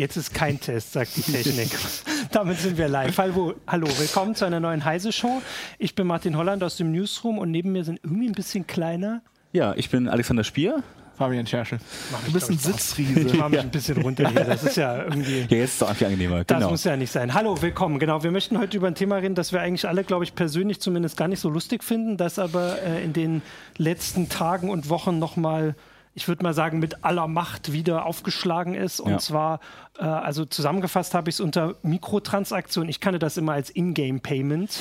[0.00, 1.68] Jetzt ist kein Test, sagt die Technik.
[2.32, 3.18] Damit sind wir live.
[3.18, 5.42] Hallo, hallo, willkommen zu einer neuen Heise-Show.
[5.78, 9.20] Ich bin Martin Holland aus dem Newsroom und neben mir sind irgendwie ein bisschen kleiner.
[9.52, 10.82] Ja, ich bin Alexander Spier.
[11.18, 11.80] Fabian Scherschel.
[12.24, 13.20] Du bist ein Sitzriese.
[13.20, 14.44] Ich mache mich ein bisschen runter hier.
[14.44, 15.40] Das ist ja irgendwie.
[15.40, 16.44] Ja, jetzt ist es auch viel angenehmer.
[16.44, 16.70] Das genau.
[16.70, 17.34] muss ja nicht sein.
[17.34, 17.98] Hallo, willkommen.
[17.98, 20.80] Genau, wir möchten heute über ein Thema reden, das wir eigentlich alle, glaube ich, persönlich
[20.80, 23.42] zumindest gar nicht so lustig finden, das aber äh, in den
[23.76, 25.74] letzten Tagen und Wochen nochmal
[26.20, 29.00] ich würde mal sagen, mit aller Macht wieder aufgeschlagen ist.
[29.00, 29.18] Und ja.
[29.18, 29.60] zwar,
[29.98, 32.88] äh, also zusammengefasst habe ich es unter Mikrotransaktion.
[32.88, 34.78] Ich kannte das immer als Ingame-Payment.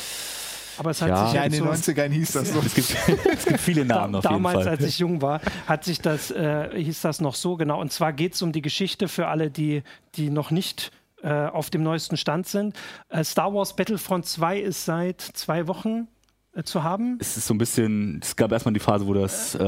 [0.78, 2.60] Aber es hat ja, sich ja in den 90ern hieß das so.
[2.60, 5.84] Es gibt, es gibt viele Namen da, auf jeden Damals, als ich jung war, hat
[5.84, 7.80] sich das, äh, hieß das noch so, genau.
[7.80, 9.84] Und zwar geht es um die Geschichte für alle, die,
[10.16, 12.78] die noch nicht äh, auf dem neuesten Stand sind.
[13.10, 16.08] Äh, Star Wars Battlefront 2 ist seit zwei Wochen
[16.64, 17.18] zu haben?
[17.20, 19.60] Es ist so ein bisschen, es gab erstmal die Phase, wo das, äh,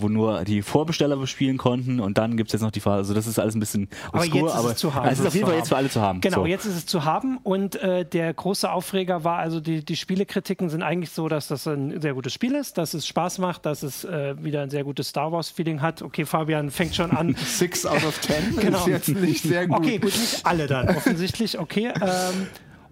[0.00, 3.14] wo nur die Vorbesteller bespielen konnten und dann gibt es jetzt noch die Phase, also
[3.14, 5.08] das ist alles ein bisschen aber obskur, jetzt ist es zu haben.
[5.08, 6.20] es ist auf jeden Fall jetzt für alle zu haben.
[6.20, 6.46] Genau, so.
[6.46, 10.68] jetzt ist es zu haben und äh, der große Aufreger war, also die, die Spielekritiken
[10.68, 13.82] sind eigentlich so, dass das ein sehr gutes Spiel ist, dass es Spaß macht, dass
[13.82, 16.02] es äh, wieder ein sehr gutes Star Wars-Feeling hat.
[16.02, 17.34] Okay, Fabian fängt schon an.
[17.44, 18.78] Six out of ten genau.
[18.78, 19.78] ist jetzt nicht sehr gut.
[19.78, 21.92] Okay, gut, nicht alle dann, offensichtlich, okay.
[22.00, 22.46] Ähm,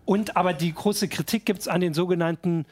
[0.04, 2.66] und aber die große Kritik gibt es an den sogenannten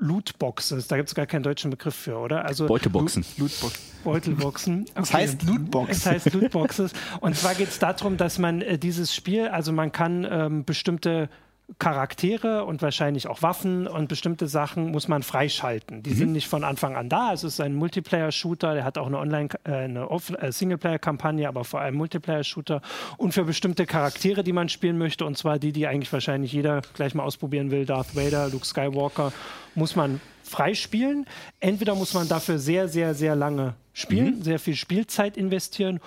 [0.00, 0.88] Lootboxes.
[0.88, 2.44] Da gibt es gar keinen deutschen Begriff für, oder?
[2.44, 3.24] Also Beuteboxen.
[3.36, 3.80] Lootbox.
[4.04, 4.86] Beutelboxen.
[4.90, 4.92] Okay.
[4.96, 5.90] Das heißt Lootbox.
[5.90, 6.92] Es heißt Lootboxes.
[7.20, 11.28] Und zwar geht es darum, dass man äh, dieses Spiel, also man kann ähm, bestimmte
[11.78, 16.02] Charaktere und wahrscheinlich auch Waffen und bestimmte Sachen muss man freischalten.
[16.02, 16.14] Die mhm.
[16.14, 17.32] sind nicht von Anfang an da.
[17.32, 21.80] Es ist ein Multiplayer-Shooter, der hat auch eine Online, äh, eine äh, Singleplayer-Kampagne, aber vor
[21.80, 22.82] allem Multiplayer-Shooter.
[23.16, 26.82] Und für bestimmte Charaktere, die man spielen möchte, und zwar die, die eigentlich wahrscheinlich jeder
[26.94, 29.32] gleich mal ausprobieren will, Darth Vader, Luke Skywalker,
[29.74, 31.26] muss man freispielen.
[31.60, 34.42] Entweder muss man dafür sehr, sehr, sehr lange spielen, mhm.
[34.42, 36.00] sehr viel Spielzeit investieren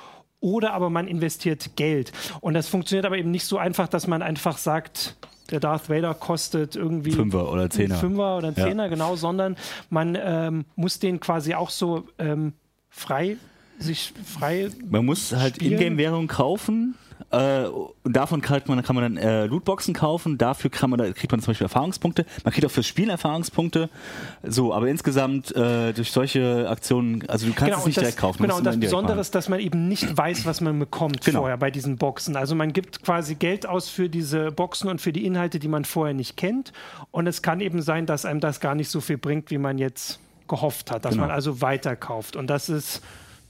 [0.44, 2.12] oder aber man investiert Geld.
[2.42, 5.16] Und das funktioniert aber eben nicht so einfach, dass man einfach sagt,
[5.50, 7.96] der Darth Vader kostet irgendwie Fünfer oder Zehner.
[7.96, 8.90] Fünfer oder Zehner, ja.
[8.90, 9.56] genau, sondern
[9.90, 12.54] man ähm, muss den quasi auch so ähm,
[12.90, 13.38] frei
[13.80, 14.70] sich frei.
[14.90, 16.96] Man muss halt Ingame-Währung kaufen
[17.32, 20.38] äh, und davon kann man, kann man dann äh, Lootboxen kaufen.
[20.38, 22.26] Dafür kann man, da kriegt man zum Beispiel Erfahrungspunkte.
[22.44, 23.90] Man kriegt auch fürs Spiel Erfahrungspunkte.
[24.44, 28.20] So, aber insgesamt äh, durch solche Aktionen, also du kannst genau, es nicht das, direkt
[28.20, 28.42] kaufen.
[28.44, 31.40] Genau, und das Besondere ist, dass man eben nicht weiß, was man bekommt genau.
[31.40, 32.36] vorher bei diesen Boxen.
[32.36, 35.86] Also man gibt quasi Geld aus für diese Boxen und für die Inhalte, die man
[35.86, 36.74] vorher nicht kennt.
[37.12, 39.78] Und es kann eben sein, dass einem das gar nicht so viel bringt, wie man
[39.78, 41.24] jetzt gehofft hat, dass genau.
[41.24, 42.36] man also weiterkauft.
[42.36, 43.02] Und das ist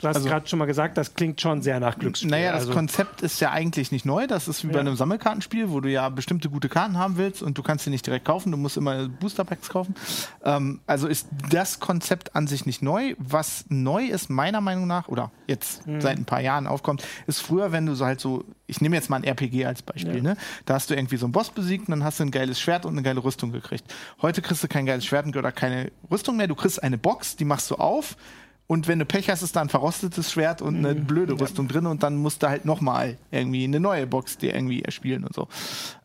[0.04, 2.30] Du hast also, gerade schon mal gesagt, das klingt schon sehr nach Glücksspiel.
[2.30, 2.74] Naja, das also.
[2.74, 4.28] Konzept ist ja eigentlich nicht neu.
[4.28, 4.74] Das ist wie ja.
[4.74, 7.90] bei einem Sammelkartenspiel, wo du ja bestimmte gute Karten haben willst und du kannst sie
[7.90, 8.52] nicht direkt kaufen.
[8.52, 9.96] Du musst immer Booster Packs kaufen.
[10.44, 13.16] Ähm, also ist das Konzept an sich nicht neu.
[13.18, 16.02] Was neu ist, meiner Meinung nach, oder jetzt mhm.
[16.02, 19.10] seit ein paar Jahren aufkommt, ist früher, wenn du so halt so, ich nehme jetzt
[19.10, 20.22] mal ein RPG als Beispiel, ja.
[20.22, 20.38] ne?
[20.66, 22.86] Da hast du irgendwie so einen Boss besiegt und dann hast du ein geiles Schwert
[22.86, 23.86] und eine geile Rüstung gekriegt.
[24.22, 26.48] Heute kriegst du kein geiles Schwert oder keine Rüstung mehr.
[26.48, 28.18] Du kriegst eine Box, die machst du auf
[28.74, 31.06] und wenn du Pech hast, ist da ein verrostetes Schwert und eine mhm.
[31.06, 34.82] blöde Rüstung drin und dann musst du halt nochmal irgendwie eine neue Box dir irgendwie
[34.82, 35.48] erspielen und so.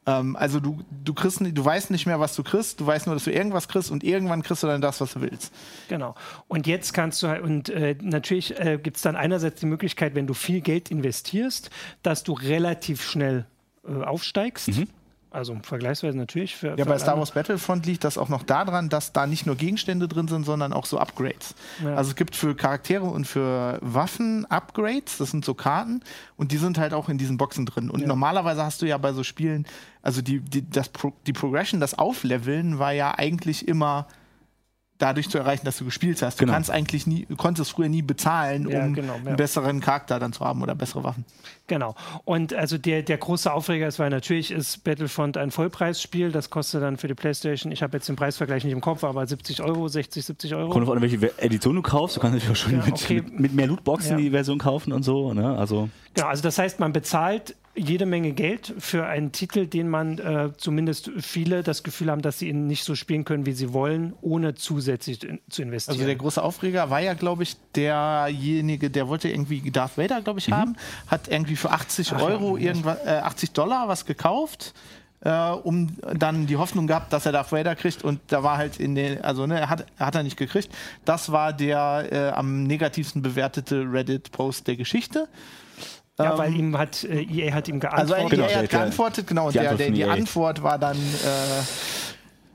[0.05, 3.17] Ähm, also du, du kriegst, du weißt nicht mehr, was du kriegst, du weißt nur,
[3.17, 5.51] dass du irgendwas kriegst und irgendwann kriegst du dann das, was du willst.
[5.89, 6.15] Genau.
[6.47, 10.15] Und jetzt kannst du halt, und äh, natürlich äh, gibt es dann einerseits die Möglichkeit,
[10.15, 11.71] wenn du viel Geld investierst,
[12.03, 13.47] dass du relativ schnell
[13.89, 14.69] äh, aufsteigst.
[14.69, 14.89] Mhm.
[15.31, 16.57] Also vergleichsweise natürlich.
[16.57, 19.57] Für, ja, bei Star Wars Battlefront liegt das auch noch daran, dass da nicht nur
[19.57, 21.55] Gegenstände drin sind, sondern auch so Upgrades.
[21.85, 21.95] Ja.
[21.97, 26.01] Also es gibt für Charaktere und für Waffen Upgrades, das sind so Karten
[26.37, 27.91] und die sind halt auch in diesen Boxen drin.
[27.91, 28.07] Und ja.
[28.07, 29.67] normalerweise hast du ja bei so Spielen,
[30.01, 34.07] also die, die, das Pro, die Progression, das Aufleveln war ja eigentlich immer
[34.99, 36.41] dadurch zu erreichen, dass du gespielt hast.
[36.41, 36.55] Du genau.
[36.55, 39.27] kannst eigentlich nie, du konntest früher nie bezahlen, ja, um genau, ja.
[39.27, 41.25] einen besseren Charakter dann zu haben oder bessere Waffen.
[41.69, 41.95] Genau.
[42.25, 46.33] Und also der, der große Aufreger ist, weil natürlich ist Battlefront ein Vollpreisspiel.
[46.33, 49.27] Das kostet dann für die PlayStation, ich habe jetzt den Preisvergleich nicht im Kopf, aber
[49.27, 50.71] 70 Euro, 60, 70 Euro.
[50.71, 52.17] Kommt an, welche Edition du kaufst.
[52.17, 53.23] Du kannst natürlich auch schon ja, mit, okay.
[53.23, 55.33] mit, mit, mehr Lootboxen die Version kaufen und so.
[55.33, 55.57] Ne?
[55.57, 60.19] Also Genau, also das heißt, man bezahlt jede Menge Geld für einen Titel, den man
[60.19, 63.73] äh, zumindest viele das Gefühl haben, dass sie ihn nicht so spielen können, wie sie
[63.73, 65.95] wollen, ohne zusätzlich zu investieren.
[65.95, 70.41] Also der große Aufreger war ja, glaube ich, derjenige, der wollte irgendwie Darth Vader, glaube
[70.41, 70.55] ich, mhm.
[70.55, 70.77] haben,
[71.07, 74.75] hat irgendwie für 80 Ach, Euro ja, irgendwas, äh, 80 Dollar was gekauft.
[75.21, 78.79] Äh, um dann die Hoffnung gehabt, dass er Darth Vader kriegt und da war halt
[78.79, 80.71] in den, also ne, hat, hat er nicht gekriegt.
[81.05, 85.29] Das war der äh, am negativsten bewertete Reddit-Post der Geschichte.
[86.21, 88.17] Ja, weil ähm, ihm hat, äh, EA hat ihm geantwortet.
[88.17, 89.51] Also EA genau, hat geantwortet, genau.
[89.51, 91.63] Die, der, der, die Antwort war dann, äh,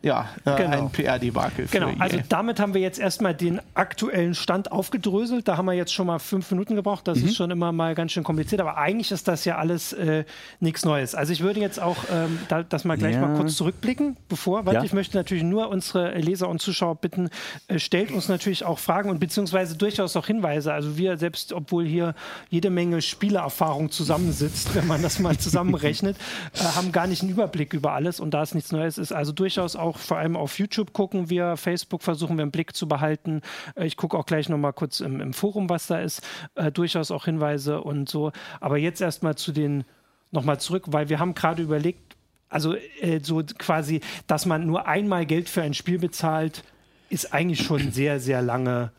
[0.03, 0.77] ja, äh, Genau.
[0.83, 1.67] ein PR-Debakel.
[1.71, 5.47] Genau, also damit haben wir jetzt erstmal den aktuellen Stand aufgedröselt.
[5.47, 7.07] Da haben wir jetzt schon mal fünf Minuten gebraucht.
[7.07, 10.25] Das ist schon immer mal ganz schön kompliziert, aber eigentlich ist das ja alles äh,
[10.59, 11.15] nichts Neues.
[11.15, 13.21] Also ich würde jetzt auch ähm, da, das mal gleich Ja.
[13.21, 14.83] mal kurz zurückblicken, bevor, weil Ja.
[14.83, 17.29] ich möchte natürlich nur unsere Leser und Zuschauer bitten,
[17.69, 20.73] äh, stellt uns natürlich auch Fragen und beziehungsweise durchaus auch Hinweise.
[20.73, 22.13] Also wir selbst, obwohl hier
[22.49, 26.17] jede Menge Spielerfahrung zusammensitzt, wenn man das mal zusammenrechnet,
[26.55, 29.13] äh, haben gar nicht einen Überblick über alles und da es nichts Neues ist.
[29.13, 32.87] Also durchaus auch vor allem auf YouTube gucken wir, Facebook versuchen wir im Blick zu
[32.87, 33.41] behalten.
[33.75, 36.21] Äh, ich gucke auch gleich nochmal kurz im, im Forum, was da ist.
[36.55, 38.31] Äh, durchaus auch Hinweise und so.
[38.59, 39.83] Aber jetzt erstmal zu den,
[40.31, 42.15] nochmal zurück, weil wir haben gerade überlegt,
[42.49, 46.63] also äh, so quasi, dass man nur einmal Geld für ein Spiel bezahlt,
[47.09, 48.91] ist eigentlich schon sehr, sehr lange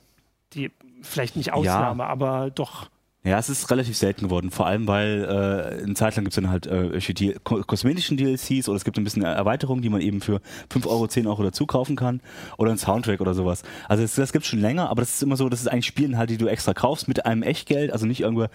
[0.55, 0.71] die,
[1.03, 2.89] vielleicht nicht Ausnahme, aber doch.
[3.27, 6.43] Ja, es ist relativ selten geworden, vor allem weil äh, eine Zeit lang gibt es
[6.43, 10.21] dann halt äh, ko kosmetischen DLCs oder es gibt ein bisschen Erweiterungen, die man eben
[10.21, 12.21] für 5 Euro, 10 Euro dazu kaufen kann
[12.59, 13.63] oder ein Soundtrack oder sowas.
[13.89, 16.19] Also das, das gibt schon länger, aber das ist immer so, das ist eigentlich Spielen
[16.19, 18.49] halt, die du extra kaufst mit einem Echtgeld, also nicht irgendwo,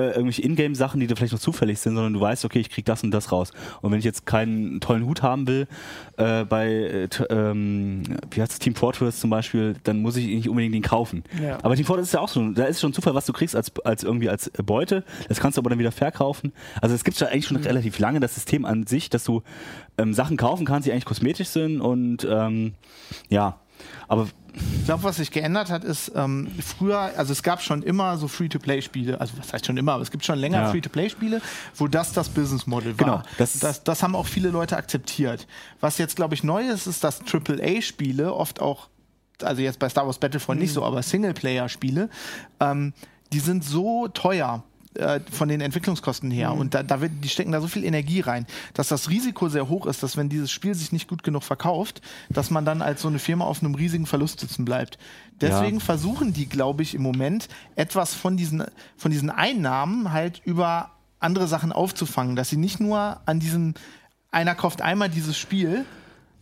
[0.00, 2.84] äh, irgendwelche Ingame-Sachen, die da vielleicht noch zufällig sind, sondern du weißt, okay, ich krieg
[2.84, 3.52] das und das raus.
[3.82, 5.66] Und wenn ich jetzt keinen tollen Hut haben will,
[6.16, 10.48] äh, bei, äh, ähm, wie heißt es, Team Fortress zum Beispiel, dann muss ich nicht
[10.48, 11.24] unbedingt den kaufen.
[11.42, 11.58] Ja.
[11.62, 13.72] Aber Team Fortress ist ja auch so, da ist schon Zufall, was du kriegst als,
[13.84, 15.04] als irgendwie als Beute.
[15.28, 16.52] Das kannst du aber dann wieder verkaufen.
[16.80, 19.42] Also es gibt schon eigentlich schon relativ lange das System an sich, dass du
[19.98, 22.74] ähm, Sachen kaufen kannst, die eigentlich kosmetisch sind und ähm,
[23.28, 23.60] ja.
[24.08, 26.48] Aber Ich glaube, was sich geändert hat, ist ähm,
[26.78, 30.10] früher, also es gab schon immer so Free-to-Play-Spiele, also was heißt schon immer, aber es
[30.10, 30.70] gibt schon länger Ja.
[30.70, 31.40] Free-to-Play-Spiele,
[31.76, 33.04] wo das das Business-Model war.
[33.06, 35.46] Genau, das das, das haben auch viele Leute akzeptiert.
[35.80, 38.88] Was jetzt, glaube ich, neu ist, ist, dass AAA-Spiele oft auch,
[39.42, 42.08] also jetzt bei Star Wars Battlefront nicht so, aber Singleplayer-Spiele,
[42.60, 42.92] ähm,
[43.32, 44.64] die sind so teuer
[44.94, 48.20] äh, von den Entwicklungskosten her und da, da wird, die stecken da so viel Energie
[48.20, 51.44] rein, dass das Risiko sehr hoch ist, dass wenn dieses Spiel sich nicht gut genug
[51.44, 54.98] verkauft, dass man dann als so eine Firma auf einem riesigen Verlust sitzen bleibt.
[55.40, 55.84] Deswegen Ja.
[55.84, 58.64] versuchen die, glaube ich, im Moment etwas von diesen,
[58.96, 60.90] von diesen Einnahmen halt über
[61.20, 63.74] andere Sachen aufzufangen, dass sie nicht nur an diesem,
[64.30, 65.84] einer kauft einmal dieses Spiel,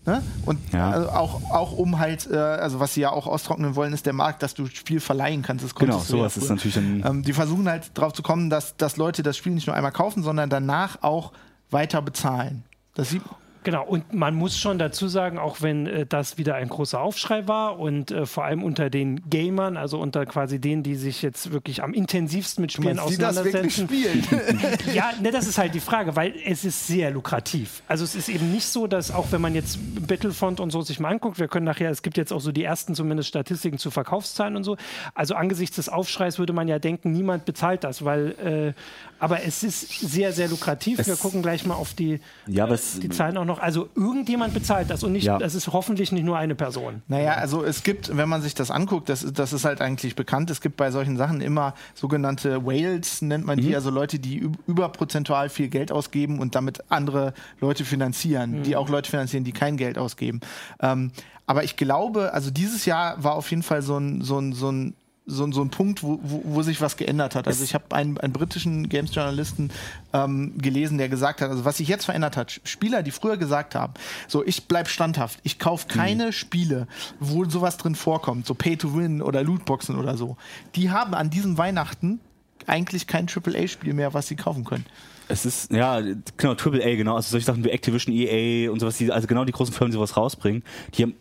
[0.08, 0.22] ne?
[0.46, 0.90] und Ja.
[0.90, 4.12] also auch, auch um halt, äh, also was sie ja auch austrocknen wollen, ist der
[4.12, 5.64] Markt, dass du Spiel verleihen kannst.
[5.64, 8.50] Das Genau, du ja sowas ist natürlich dann- Ähm, die versuchen halt darauf zu kommen,
[8.50, 11.32] dass, dass Leute das Spiel nicht nur einmal kaufen, sondern danach auch
[11.70, 12.64] weiter bezahlen.
[12.94, 13.22] Das sieht,
[13.64, 17.48] Genau, und man muss schon dazu sagen, auch wenn äh, das wieder ein großer Aufschrei
[17.48, 21.52] war und äh, vor allem unter den Gamern, also unter quasi denen, die sich jetzt
[21.52, 23.88] wirklich am intensivsten mit Spielen wirklich auseinandersetzen.
[23.88, 24.22] spielen.
[24.94, 27.82] Ja, ne, das ist halt die Frage, weil es ist sehr lukrativ.
[27.88, 31.00] Also es ist eben nicht so, dass auch wenn man jetzt Battlefront und so sich
[31.00, 33.90] mal anguckt, wir können nachher, es gibt jetzt auch so die ersten zumindest Statistiken zu
[33.90, 34.76] Verkaufszahlen und so.
[35.14, 38.80] Also angesichts des Aufschreis würde man ja denken, niemand bezahlt das, weil, äh,
[39.20, 40.98] aber es ist sehr, sehr lukrativ.
[40.98, 43.58] wir Es- gucken gleich mal auf die, Ja, aber es- die Zahlen auch noch.
[43.58, 45.38] Also irgendjemand bezahlt das und nicht, Ja.
[45.38, 47.02] das ist hoffentlich nicht nur eine Person.
[47.08, 50.50] Naja, also es gibt, wenn man sich das anguckt, das, das ist halt eigentlich bekannt,
[50.50, 54.54] es gibt bei solchen Sachen immer sogenannte Whales, nennt man die, also Leute, die üb-
[54.66, 59.76] überprozentual viel Geld ausgeben und damit andere Leute finanzieren, die auch Leute finanzieren, die kein
[59.76, 60.40] Geld ausgeben.
[60.80, 61.10] Ähm,
[61.46, 64.70] aber ich glaube, also dieses Jahr war auf jeden Fall so ein, so ein, so
[64.70, 64.94] ein
[65.28, 67.46] so, ein- so ein Punkt, wo, wo, wo sich was geändert hat.
[67.46, 69.70] Also ich habe einen, einen britischen Games-Journalisten
[70.12, 73.74] ähm, gelesen, der gesagt hat, also was sich jetzt verändert hat, Spieler, die früher gesagt
[73.74, 73.92] haben,
[74.26, 76.86] so ich bleib standhaft, ich kaufe keine Spiele,
[77.20, 80.36] wo sowas drin vorkommt, so Pay-to-Win oder Lootboxen oder so,
[80.74, 82.20] die haben an diesem Weihnachten
[82.66, 84.84] eigentlich kein AAA-Spiel mehr, was sie kaufen können.
[85.30, 86.00] Es ist, ja,
[86.38, 87.16] genau, AAA, genau.
[87.16, 89.96] Also solche Sachen wie Activision, EA und sowas, die, also genau die großen Firmen, die
[89.96, 90.62] sowas rausbringen,
[90.94, 91.14] die haben,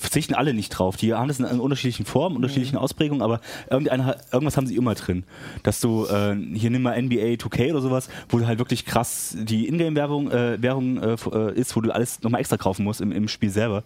[0.00, 0.96] verzichten alle nicht drauf.
[0.96, 3.40] Die haben das in, unterschiedlichen Formen, unterschiedlichen Ausprägungen, aber
[3.70, 5.24] irgendwas haben sie immer drin.
[5.62, 9.68] Dass du, äh, hier nimm mal NBA 2K oder sowas, wo halt wirklich krass die
[9.68, 13.28] Ingame-Werbung äh, Währung, äh, äh, ist, wo du alles nochmal extra kaufen musst im, im
[13.28, 13.84] Spiel selber.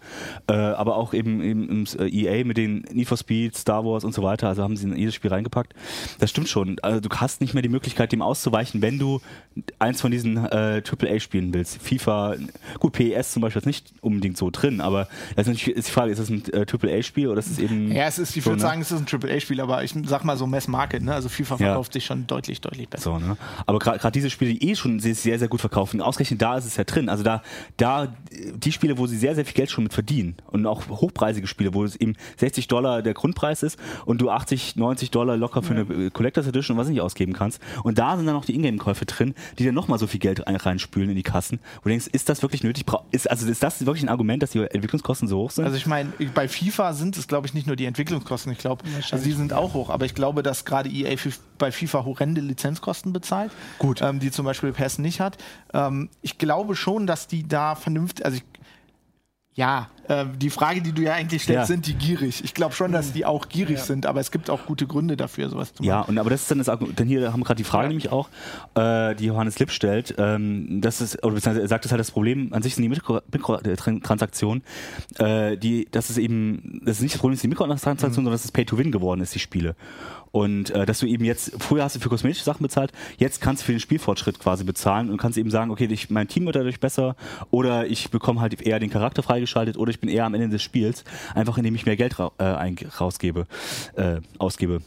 [0.49, 4.05] Äh, aber auch eben im, im äh, EA mit den Need for Speed, Star Wars
[4.05, 5.75] und so weiter, also haben sie in jedes Spiel reingepackt.
[6.21, 6.79] Das stimmt schon.
[6.81, 9.21] Also du hast nicht mehr die Möglichkeit, dem auszuweichen, wenn du
[9.79, 11.83] eins von diesen äh, AAA spielen willst.
[11.83, 12.37] FIFA,
[12.79, 16.13] gut, PES zum Beispiel ist nicht unbedingt so drin, aber das ist natürlich ist Frage,
[16.13, 17.91] ist das ein äh, AAA-Spiel oder ist es eben.
[17.93, 18.69] Ja, es ist, ich so, würde ne?
[18.69, 21.15] sagen, es ist ein AAA-Spiel, aber ich sag mal so Mass Market, ne?
[21.15, 21.59] Also FIFA Ja.
[21.67, 23.05] verkauft sich schon deutlich, deutlich besser.
[23.05, 23.37] So, ne?
[23.67, 26.77] Aber gerade diese Spiele, die eh schon sehr, sehr, gut verkaufen, ausgerechnet da ist es
[26.77, 27.09] ja drin.
[27.09, 27.43] Also da,
[27.77, 28.15] da
[28.55, 31.75] die Spiele, wo sie sehr, sehr viel Geld schon mit verdienen und auch hochpreisige Spiele,
[31.75, 35.75] wo es eben 60 Dollar der Grundpreis ist und du 80, 90 Dollar locker für
[35.75, 37.61] eine äh, Collectors Edition und was nicht ausgeben kannst.
[37.83, 40.57] Und da sind dann noch die Ingame-Käufe drin, die dann nochmal so viel Geld rein-
[40.57, 41.61] reinspülen in die Kassen.
[41.77, 42.85] Wo du denkst, ist das wirklich nötig?
[43.13, 45.65] Ist, also ist das wirklich ein Argument, dass die Entwicklungskosten so hoch sind?
[45.65, 45.94] Also ich meine,
[46.35, 48.53] bei FIFA sind es, glaube ich, nicht nur die Entwicklungskosten.
[48.53, 49.91] Ich glaube, also die sind auch hoch.
[49.91, 51.17] Aber ich glaube, dass gerade EA
[51.59, 53.53] bei FIFA horrende Lizenzkosten bezahlt.
[53.79, 54.03] Gut.
[54.03, 55.39] Ähm, die zum Beispiel PES nicht hat.
[55.73, 58.45] Ähm, ich glaube schon, dass die da vernünftig, also ich,
[59.55, 61.65] ja, äh, die Frage, die du ja eigentlich stellst, Ja.
[61.67, 62.43] sind die gierig?
[62.45, 65.49] Ich glaube schon, dass die auch gierig sind, aber es gibt auch gute Gründe dafür,
[65.49, 65.89] sowas zu machen.
[65.89, 67.89] Ja, und aber das ist dann das Argument, denn hier haben wir gerade die Frage
[67.89, 68.29] nämlich auch,
[68.75, 72.11] äh, die Johannes Lipp stellt, ähm, das ist, oder beziehungsweise er sagt, das halt das
[72.11, 74.63] Problem an sich sind die Mikro- Mikrotransaktionen,
[75.19, 78.15] äh, die, das ist eben, das ist nicht das Problem, dass die Mikrotransaktionen, Mhm.
[78.15, 79.75] sondern dass es Pay-to-Win geworden ist, die Spiele.
[80.33, 83.63] Und äh, dass du eben jetzt, früher hast du für kosmetische Sachen bezahlt, jetzt kannst
[83.63, 86.57] du für den Spielfortschritt quasi bezahlen und kannst eben sagen, okay, ich, mein Team wird
[86.57, 87.15] dadurch besser
[87.53, 90.63] oder ich bekomme halt eher den Charakter freigeschaltet oder ich bin eher am Ende des
[90.63, 93.47] Spiels, einfach indem ich mehr Geld ra äh, rausgebe,
[93.97, 94.83] äh, ausgebe.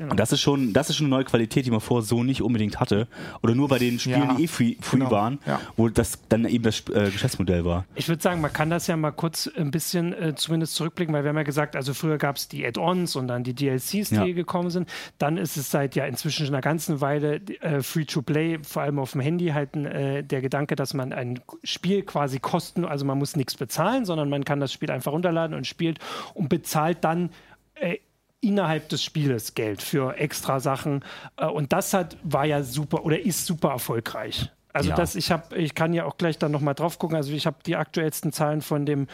[0.00, 0.12] Genau.
[0.12, 2.40] Und das ist schon, das ist schon eine neue Qualität, die man vorher so nicht
[2.40, 3.06] unbedingt hatte.
[3.42, 5.60] Oder nur bei den Spielen, Ja, die eh free, free genau, waren, ja.
[5.76, 7.84] wo das dann eben das äh, Geschäftsmodell war.
[7.96, 11.22] Ich würde sagen, man kann das ja mal kurz ein bisschen äh, zumindest zurückblicken, weil
[11.22, 14.14] wir haben ja gesagt, also früher gab es die Add-ons und dann die DLCs, die
[14.14, 14.24] Ja.
[14.32, 14.88] gekommen sind.
[15.18, 19.12] Dann ist es seit ja inzwischen schon einer ganzen Weile äh, Free-to-Play, vor allem auf
[19.12, 23.36] dem Handy, halt äh, der Gedanke, dass man ein Spiel quasi kosten, also man muss
[23.36, 25.98] nichts bezahlen, sondern man kann das Spiel einfach runterladen und spielt
[26.32, 27.28] und bezahlt dann
[27.74, 27.98] äh,
[28.40, 31.04] innerhalb des Spieles Geld für extra Sachen.
[31.36, 34.50] Äh, Und das hat, war ja super oder ist super erfolgreich.
[34.72, 34.96] Also Ja.
[34.96, 37.16] das, ich habe, ich kann ja auch gleich dann nochmal drauf gucken.
[37.16, 39.08] Also ich habe die aktuellsten Zahlen von dem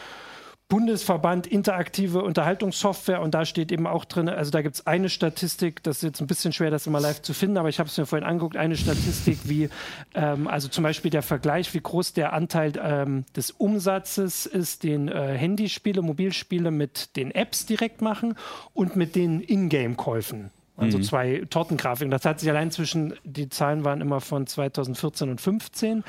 [0.69, 5.81] Bundesverband Interaktive Unterhaltungssoftware und da steht eben auch drin, also da gibt es eine Statistik,
[5.83, 7.97] das ist jetzt ein bisschen schwer, das immer live zu finden, aber ich habe es
[7.97, 9.69] mir vorhin angeguckt, eine Statistik, wie,
[10.13, 15.07] ähm, also zum Beispiel der Vergleich, wie groß der Anteil ähm, des Umsatzes ist, den
[15.07, 18.35] äh, Handyspiele, Mobilspiele mit den Apps direkt machen
[18.73, 20.51] und mit den Ingame-Käufen.
[20.77, 22.11] Also zwei Tortengrafiken.
[22.11, 26.03] Das hat sich allein zwischen, die Zahlen waren immer von 2014 und 15,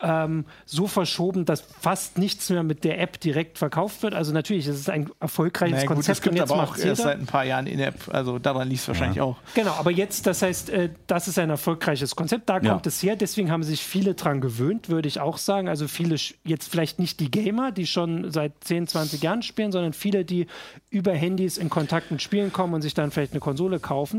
[0.00, 4.14] ähm, so verschoben, dass fast nichts mehr mit der App direkt verkauft wird.
[4.14, 7.18] Also natürlich, es ist ein erfolgreiches Naja, gut, Konzept es gibt aber auch erst seit
[7.18, 9.36] ein paar Jahren in-App, also daran liegt es wahrscheinlich auch.
[9.54, 12.72] Genau, aber jetzt, das heißt, äh, das ist ein erfolgreiches Konzept, da Ja.
[12.72, 15.68] kommt es her, deswegen haben sich viele dran gewöhnt, würde ich auch sagen.
[15.68, 19.92] Also viele, jetzt vielleicht nicht die Gamer, die schon seit 10, 20 Jahren spielen, sondern
[19.92, 20.46] viele, die
[20.88, 24.13] über Handys in Kontakt mit Spielen kommen und sich dann vielleicht eine Konsole kaufen.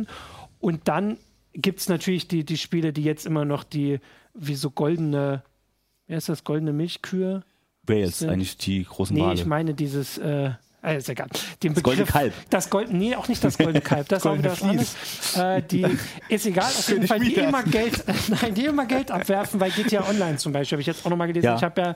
[0.59, 1.17] Und dann
[1.53, 3.99] gibt es natürlich die, die Spiele, die jetzt immer noch die,
[4.33, 5.43] wie so goldene,
[6.07, 7.43] wer ist das, goldene Milchkühe?
[7.83, 9.33] Wer jetzt Sind- eigentlich die großen Nee, Wale?
[9.35, 11.27] ich meine dieses, äh, äh, ist egal.
[11.63, 12.33] Den goldene Kalb.
[12.49, 14.07] Das Gold, nee, auch nicht das goldene Kalb.
[14.07, 15.37] Das ist auch wieder was.
[15.37, 15.85] Äh, die,
[16.29, 20.07] ist egal, auf jeden Fall, die immer Geld, nein, die immer Geld abwerfen, weil GTA
[20.07, 21.45] Online zum Beispiel, habe ich jetzt auch nochmal gelesen.
[21.47, 21.55] Ja.
[21.55, 21.95] Ich habe ja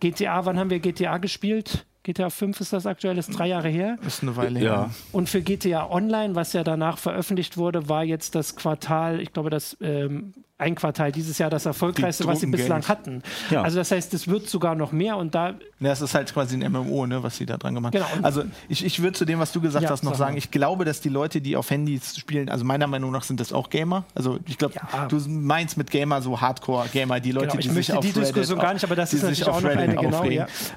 [0.00, 1.84] GTA, wann haben wir GTA gespielt?
[2.04, 3.98] GTA 5 ist das aktuell, ist drei Jahre her.
[4.06, 4.76] Ist eine Weile Ja.
[4.82, 4.90] her.
[5.12, 9.50] Und für GTA Online, was ja danach veröffentlicht wurde, war jetzt das Quartal, ich glaube,
[9.50, 13.22] das ähm, ein Quartal dieses Jahr das erfolgreichste, was sie bislang hatten.
[13.48, 13.62] Ja.
[13.62, 15.56] Also das heißt, es wird sogar noch mehr und da Ja,
[15.90, 18.04] das ist halt quasi ein MMO, ne, was sie da dran gemacht haben.
[18.16, 18.26] Genau.
[18.26, 20.50] Also ich, ich würde zu dem, was du gesagt Ja, hast, noch sag sagen, ich
[20.50, 23.70] glaube, dass die Leute, die auf Handys spielen, also meiner Meinung nach sind das auch
[23.70, 24.02] Gamer.
[24.16, 25.06] Also ich glaube, Ja.
[25.06, 28.08] du meinst mit Gamer so Hardcore-Gamer, die Leute, Genau, ich die sich möchte auf die
[28.08, 30.24] Reddit Diskussion auf- gar nicht, aber das ist natürlich auch noch Reddit eine, genau.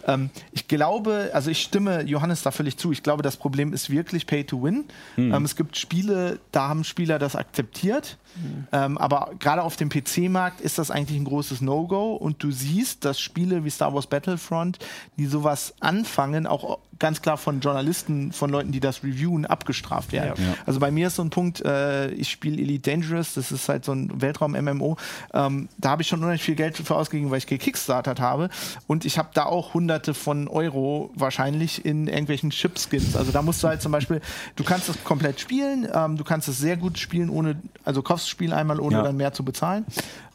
[0.05, 2.91] Ähm, ich glaube, also ich stimme Johannes da völlig zu.
[2.91, 4.85] Ich glaube, das Problem ist wirklich Pay to Win.
[5.17, 5.33] Mhm.
[5.33, 8.17] Ähm, es gibt Spiele, da haben Spieler das akzeptiert.
[8.35, 8.67] Mhm.
[8.71, 13.05] Ähm, aber gerade auf dem PC-Markt ist das eigentlich ein großes No-Go und du siehst,
[13.05, 14.79] dass Spiele wie Star Wars Battlefront,
[15.17, 20.36] die sowas anfangen, auch ganz klar von Journalisten, von Leuten, die das reviewen, abgestraft werden.
[20.38, 20.43] Ja.
[20.51, 20.53] Ja.
[20.65, 23.84] Also bei mir ist so ein Punkt, äh, ich spiele Elite Dangerous, das ist halt
[23.84, 24.96] so ein Weltraum-MMO.
[25.34, 28.50] Ähm, da habe ich schon unheimlich viel Geld für ausgegeben, weil ich gekickstartert habe.
[28.88, 33.15] Und ich habe da auch hunderte von Euro wahrscheinlich in irgendwelchen Chip-Skins.
[33.17, 34.22] Also da musst du halt zum Beispiel,
[34.55, 38.25] du kannst es komplett spielen, ähm, du kannst es sehr gut spielen, ohne, also kaufst
[38.25, 39.01] das Spiel einmal, ohne Ja.
[39.01, 39.86] dann mehr zu bezahlen.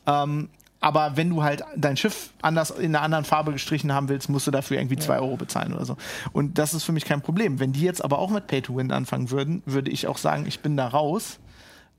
[0.06, 0.48] Ähm,
[0.86, 4.46] aber wenn du halt dein Schiff anders in einer anderen Farbe gestrichen haben willst, musst
[4.46, 5.96] du dafür irgendwie zwei Euro bezahlen oder so.
[6.32, 7.58] Und das ist für mich kein Problem.
[7.58, 10.46] Wenn die jetzt aber auch mit Pay to Win anfangen würden, würde ich auch sagen,
[10.46, 11.40] ich bin da raus.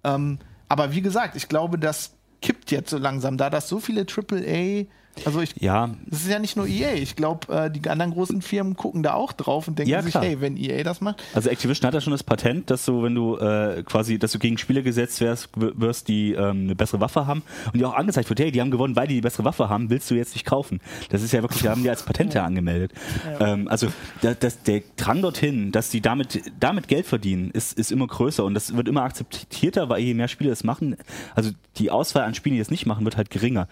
[0.06, 0.40] Ähm,
[0.70, 4.86] aber wie gesagt, ich glaube, das kippt jetzt so langsam, da das so viele AAA,
[5.26, 6.94] also ich, Ja, das ist ja nicht nur EA.
[6.94, 10.16] Ich glaube, äh, die anderen großen Firmen gucken da auch drauf und denken Ja, sich,
[10.16, 13.16] hey, wenn EA das macht, Also Activision hat ja schon das Patent, dass du, wenn
[13.16, 17.28] du äh, quasi, dass du gegen Spieler gesetzt wirst, wirst, die ähm, eine bessere Waffe
[17.28, 19.70] haben und die auch angezeigt wird, hey, die haben gewonnen, weil die die bessere Waffe
[19.70, 20.80] haben, willst du jetzt nicht kaufen.
[21.10, 22.92] Das ist ja wirklich, da haben die als Patent ja angemeldet.
[23.40, 23.88] Ähm, also
[24.22, 28.44] da, das, der Drang dorthin, dass die damit, damit Geld verdienen, ist, ist immer größer
[28.44, 30.96] und das wird immer akzeptierter, weil je mehr Spiele das machen,
[31.36, 33.68] also die Auswahl an Spielen, die das nicht machen, wird halt geringer.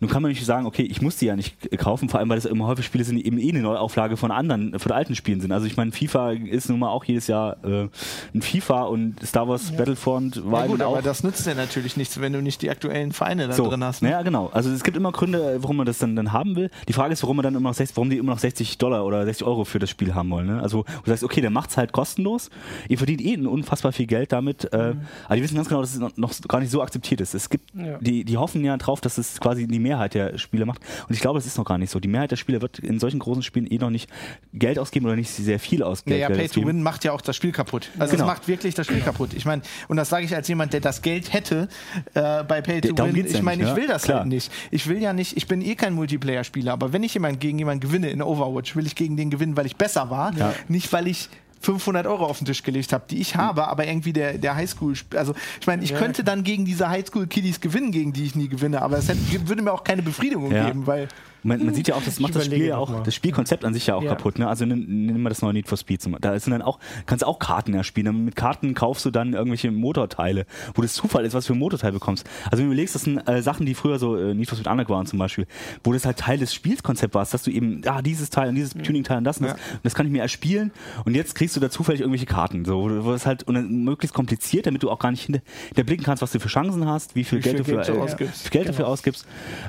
[0.00, 2.36] Nun kann man nicht sagen, okay, ich muss die ja nicht kaufen, vor allem, weil
[2.36, 5.40] das immer häufig Spiele sind, die eben eh eine Neuauflage von anderen, von alten Spielen
[5.40, 5.52] sind.
[5.52, 7.88] Also ich meine, FIFA ist nun mal auch jedes Jahr äh,
[8.34, 10.92] ein FIFA und Star Wars Battlefront war ja gut, eben auch.
[10.92, 13.82] aber das nützt dir natürlich nichts, wenn du nicht die aktuellen Vereine da so, drin
[13.84, 14.02] hast.
[14.02, 14.10] Ne?
[14.10, 14.50] Ja, genau.
[14.52, 16.70] Also es gibt immer Gründe, warum man das dann, dann haben will.
[16.88, 19.04] Die Frage ist, warum man dann immer noch 60, warum die immer noch 60 Dollar
[19.04, 20.46] oder 60 Euro für das Spiel haben wollen.
[20.46, 20.60] Ne?
[20.62, 22.50] Also du sagst, okay, dann macht's halt kostenlos.
[22.88, 24.64] Ihr verdient eh unfassbar viel Geld damit.
[24.72, 24.94] Äh,
[25.26, 27.34] aber die wissen ganz genau, dass es noch, noch gar nicht so akzeptiert ist.
[27.34, 27.98] Es gibt, Ja.
[27.98, 30.80] die, die hoffen ja drauf, dass es quasi die Mehrheit der Spieler macht.
[31.08, 32.00] Und ich glaube, es ist noch gar nicht so.
[32.00, 34.10] Die Mehrheit der Spieler wird in solchen großen Spielen eh noch nicht
[34.52, 36.18] Geld ausgeben oder nicht sehr viel ausgeben.
[36.18, 37.90] Naja, Pay to Win macht ja auch das Spiel kaputt.
[37.98, 38.24] Also genau.
[38.24, 39.34] es macht wirklich das Spiel kaputt.
[39.34, 41.68] Ich meine, und das sage ich als jemand, der das Geld hätte
[42.14, 43.26] äh, bei Pay to Darum Win.
[43.26, 44.20] Ich meine, ich will das Klar.
[44.20, 44.50] halt nicht.
[44.70, 47.80] Ich will ja nicht, ich bin eh kein Multiplayer-Spieler, aber wenn ich jemand gegen jemanden
[47.80, 50.52] gewinne in Overwatch, will ich gegen den gewinnen, weil ich besser war, ja.
[50.68, 51.28] nicht weil ich
[51.66, 53.40] 500 Euro auf den Tisch gelegt habe, die ich hm.
[53.40, 55.98] habe, aber irgendwie der, der Highschool, also ich meine, ich ja.
[55.98, 59.62] könnte dann gegen diese Highschool-Kiddies gewinnen, gegen die ich nie gewinne, aber es hätte, würde
[59.62, 60.66] mir auch keine Befriedigung ja.
[60.66, 61.08] geben, weil
[61.46, 63.86] man, man, sieht ja auch, das macht das Spiel ja auch, das Spielkonzept an sich
[63.86, 64.10] ja auch ja.
[64.10, 64.38] kaputt.
[64.38, 64.48] Ne?
[64.48, 66.02] Also nimm, nimm mal das neue Need for Speed.
[66.02, 68.24] Zum, da sind dann auch, kannst auch Karten erspielen.
[68.24, 71.92] Mit Karten kaufst du dann irgendwelche Motorteile, wo das Zufall ist, was für ein Motorteil
[71.92, 72.28] bekommst.
[72.44, 74.66] Also wenn du überlegst, das sind äh, Sachen, die früher so äh, Need for Speed
[74.66, 75.46] Underground waren zum Beispiel,
[75.84, 78.74] wo das halt Teil des Spielkonzepts war, dass du eben, ah, dieses Teil und dieses
[78.74, 78.82] mhm.
[78.82, 80.72] Tuning-Teil und das und das, und das kann ich mir erspielen
[81.04, 84.14] und jetzt kriegst du da zufällig irgendwelche Karten, so, wo das halt und dann möglichst
[84.14, 87.38] kompliziert, damit du auch gar nicht hinterblicken kannst, was du für Chancen hast, wie viel,
[87.38, 88.28] wie Geld, viel du für, äh.
[88.50, 88.88] Geld dafür genau.
[88.88, 89.26] ausgibst.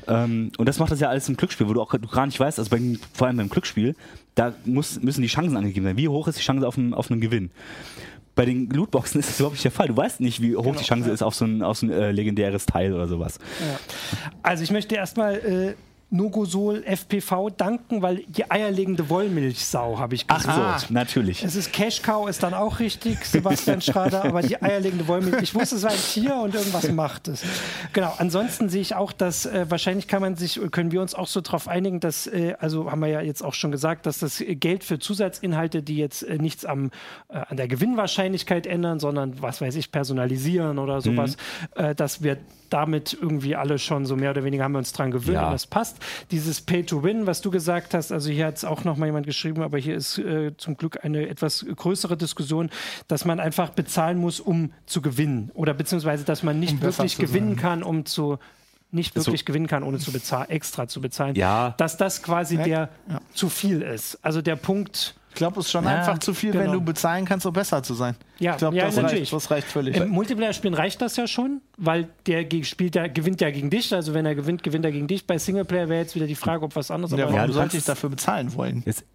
[0.08, 2.40] Ähm, und das macht das ja alles im Glücksspiel, wo du auch du gar nicht
[2.40, 2.80] weißt, also bei,
[3.14, 3.96] vor allem beim Glücksspiel,
[4.36, 5.98] da muss, müssen die Chancen angegeben sein.
[5.98, 7.52] Wie hoch ist die Chance auf einen, auf einen Gewinn?
[8.36, 9.88] Bei den Lootboxen ist das überhaupt nicht der Fall.
[9.88, 11.14] Du weißt nicht, wie hoch genau, die Chance ja.
[11.14, 13.40] ist auf so ein, auf so ein äh, legendäres Teil oder sowas.
[13.60, 13.80] Ja.
[14.44, 15.74] Also ich möchte erstmal äh,
[16.10, 20.46] Nogosol FPV danken, weil die eierlegende Wollmilchsau habe ich gesagt.
[20.48, 21.44] Ach so, natürlich.
[21.44, 25.56] Es ist Cash Cow, ist dann auch richtig, Sebastian Schrader, aber die eierlegende Wollmilch, ich
[25.56, 27.44] wusste, es war ein Tier und irgendwas macht es.
[27.92, 31.28] Genau, ansonsten sehe ich auch, dass äh, wahrscheinlich kann man sich, können wir uns auch
[31.28, 34.42] so darauf einigen, dass, äh, also haben wir ja jetzt auch schon gesagt, dass das
[34.48, 36.92] Geld für Zusatzinhalte, die jetzt äh, nichts am,
[37.28, 41.84] äh, an der Gewinnwahrscheinlichkeit ändern, sondern, was weiß ich, personalisieren oder sowas, mhm.
[41.84, 42.38] Äh, dass wir
[42.70, 45.48] damit irgendwie alle schon so mehr oder weniger haben wir uns dran gewöhnt ja.
[45.48, 45.98] und das passt.
[46.32, 49.62] Dieses Pay-to-Win, was du gesagt hast, also hier hat es auch noch mal jemand geschrieben,
[49.62, 52.70] aber hier ist äh, zum Glück eine etwas größere Diskussion,
[53.08, 57.18] dass man einfach bezahlen muss, um zu gewinnen oder beziehungsweise, dass man nicht um wirklich
[57.18, 58.40] gewinnen kann, um zu
[58.92, 59.46] nicht wirklich so.
[59.46, 61.36] gewinnen kann, ohne zu bezahlen, extra zu bezahlen.
[61.36, 61.76] Ja.
[61.78, 62.64] Dass das quasi ja.
[62.64, 63.22] der ja.
[63.34, 64.20] zu viel ist.
[64.24, 66.66] Also der Punkt, glaube, es ist schon ja, einfach zu viel, genau.
[66.66, 68.16] wenn du bezahlen kannst, um besser zu sein.
[68.40, 69.22] Ja, ich glaube, ja, das, natürlich.
[69.22, 69.96] Reicht, das reicht völlig.
[69.96, 73.94] Im Multiplayer-Spielen reicht das ja schon, weil der spielt ja, gewinnt ja gegen dich.
[73.94, 75.26] Also wenn er gewinnt, gewinnt er gegen dich.
[75.26, 77.12] Bei Singleplayer wäre jetzt wieder die Frage, ob was anderes.
[77.12, 78.84] Ja, warum ja, sollte ich dafür bezahlen wollen?
[78.86, 79.06] Jetzt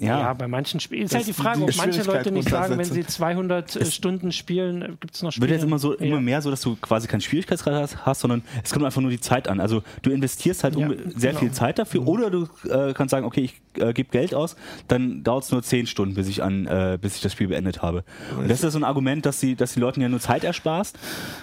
[0.00, 0.20] ja.
[0.20, 1.04] ja, bei manchen Spielen.
[1.04, 4.96] Ist halt die Frage, ob manche Leute nicht sagen, wenn sie 200 es Stunden spielen,
[5.00, 5.48] gibt es noch Spiele.
[5.48, 6.06] Wird jetzt immer, so, ja.
[6.06, 9.10] immer mehr so, dass du quasi keinen Schwierigkeitsgrad hast, hast, sondern es kommt einfach nur
[9.10, 9.60] die Zeit an.
[9.60, 11.40] Also du investierst halt ja, sehr genau.
[11.40, 12.08] viel Zeit dafür mhm.
[12.08, 14.56] oder du äh, kannst sagen, okay, ich äh, gebe Geld aus,
[14.88, 17.82] dann dauert es nur 10 Stunden, bis ich, an, äh, bis ich das Spiel beendet
[17.82, 18.02] habe.
[18.38, 20.98] Und das ist so ein Argument, dass die, dass die Leuten ja nur Zeit ersparst.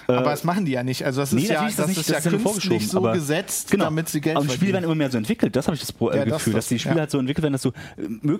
[0.08, 1.04] Aber das machen die ja nicht.
[1.04, 3.84] Also das nee, ist ja, das, das ist, das ja künstlich so gesetzt, genau.
[3.84, 5.54] damit sie Geld Aber Spiele werden immer mehr so entwickelt.
[5.54, 7.62] Das habe ich das äh, Gefühl, das, dass die Spiele halt so entwickelt werden, dass
[7.62, 7.72] du äh,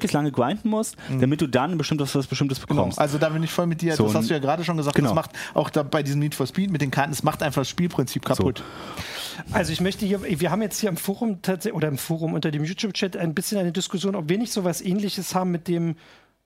[0.09, 1.21] möglichst lange grinden musst mhm.
[1.21, 2.83] damit du dann bestimmtes, was Bestimmtes genau.
[2.83, 2.99] bekommst.
[2.99, 3.05] Genau.
[3.05, 3.95] Also da bin ich voll mit dir.
[3.97, 4.97] So, das hast du ja gerade schon gesagt.
[4.97, 5.09] Genau.
[5.09, 7.63] Das macht auch da bei diesem Need for Speed mit den Karten, es macht einfach
[7.63, 8.59] das Spielprinzip kaputt.
[8.59, 9.55] So.
[9.55, 11.39] Also ich möchte hier, wir haben jetzt hier im Forum
[11.73, 14.81] oder im Forum unter dem YouTube-Chat ein bisschen eine Diskussion, ob wir nicht so was
[14.81, 15.97] ähnliches haben mit dem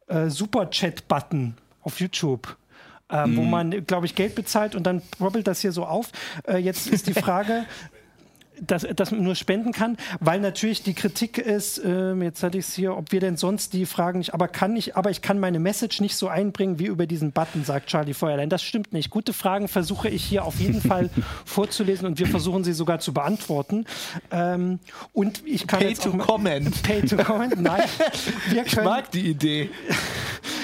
[0.08, 2.56] äh, Super-Chat-Button auf YouTube.
[3.10, 3.36] Äh, mm.
[3.36, 3.50] wo mhm.
[3.50, 6.12] man, glaube ich, Geld bezahlt und dann probbelt das hier so auf.
[6.48, 7.66] Äh, jetzt ist die Frage,
[8.66, 12.66] dass, dass man nur spenden kann, weil natürlich die Kritik ist, äh, jetzt hatte ich
[12.66, 15.38] es hier, ob wir denn sonst die Fragen nicht, aber kann ich, aber ich kann
[15.40, 18.48] meine Message nicht so einbringen wie über diesen Button, sagt Charlie Feuerlein.
[18.48, 19.10] Das stimmt nicht.
[19.10, 21.10] Gute Fragen versuche ich hier auf jeden Fall
[21.44, 23.86] vorzulesen und wir versuchen sie sogar zu beantworten.
[24.30, 24.78] Ähm,
[25.12, 26.82] und ich kann Pay to comment.
[26.82, 27.82] Pay to comment, nein.
[28.64, 29.70] ich mag die Idee.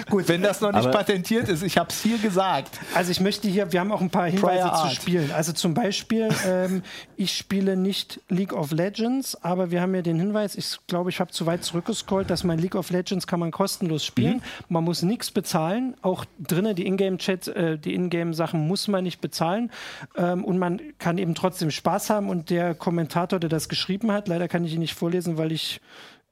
[0.08, 2.80] Gut, wenn das noch nicht aber patentiert ist, ich habe es hier gesagt.
[2.94, 5.30] Also ich möchte hier, wir haben auch ein paar Hinweise zu spielen.
[5.32, 6.82] Also zum Beispiel, ähm,
[7.16, 11.20] ich spiele nicht League of Legends, aber wir haben ja den Hinweis, ich glaube, ich
[11.20, 14.36] habe zu weit zurückgescrollt, dass mein League of Legends kann man kostenlos spielen.
[14.36, 14.42] Mhm.
[14.68, 15.94] Man muss nichts bezahlen.
[16.02, 19.70] Auch drinnen die Ingame-Chat, äh, die Ingame-Sachen muss man nicht bezahlen.
[20.16, 22.28] Ähm, und man kann eben trotzdem Spaß haben.
[22.28, 25.80] Und der Kommentator, der das geschrieben hat, leider kann ich ihn nicht vorlesen, weil ich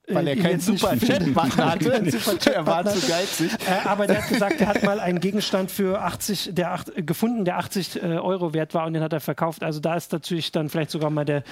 [0.08, 2.52] weil er keinen super Chat-Button hatte.
[2.54, 3.52] er war zu geizig.
[3.52, 7.44] Äh, aber der hat gesagt, er hat mal einen Gegenstand für 80, der acht, gefunden,
[7.44, 9.62] der 80 äh, Euro wert war und den hat er verkauft.
[9.62, 11.42] Also da ist natürlich dann vielleicht sogar mal der.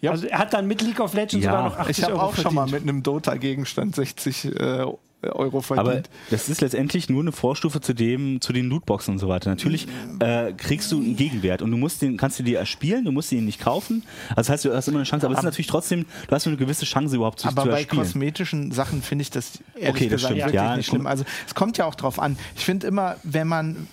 [0.00, 0.12] Ja.
[0.12, 1.50] Also er hat dann mit League of Legends ja.
[1.50, 2.46] sogar noch 80 ich Euro Ich habe auch verdient.
[2.46, 4.84] schon mal mit einem Dota-Gegenstand 60 äh,
[5.22, 5.88] Euro verdient.
[5.88, 9.50] Aber das ist letztendlich nur eine Vorstufe zu dem, zu den Lootboxen und so weiter.
[9.50, 9.88] Natürlich
[10.20, 13.32] äh, kriegst du einen Gegenwert und du musst den, kannst du dir erspielen, du musst
[13.32, 14.04] ihn nicht kaufen.
[14.30, 16.46] Also das heißt, du hast immer eine Chance, aber es ist natürlich trotzdem, du hast
[16.46, 17.90] nur eine gewisse Chance überhaupt zu, aber zu erspielen.
[17.90, 20.38] Aber bei kosmetischen Sachen finde ich das ehrlich okay, das gesagt stimmt.
[20.38, 21.06] wirklich ja, nicht schlimm.
[21.06, 22.38] Also es kommt ja auch drauf an.
[22.56, 23.88] Ich finde immer, wenn man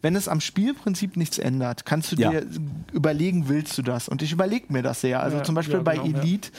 [0.00, 2.30] wenn es am Spielprinzip nichts ändert, kannst du ja.
[2.30, 2.46] dir
[2.92, 4.08] überlegen, willst du das?
[4.08, 5.20] Und ich überlege mir das sehr.
[5.20, 6.50] Also ja, zum Beispiel ja, genau, bei Elite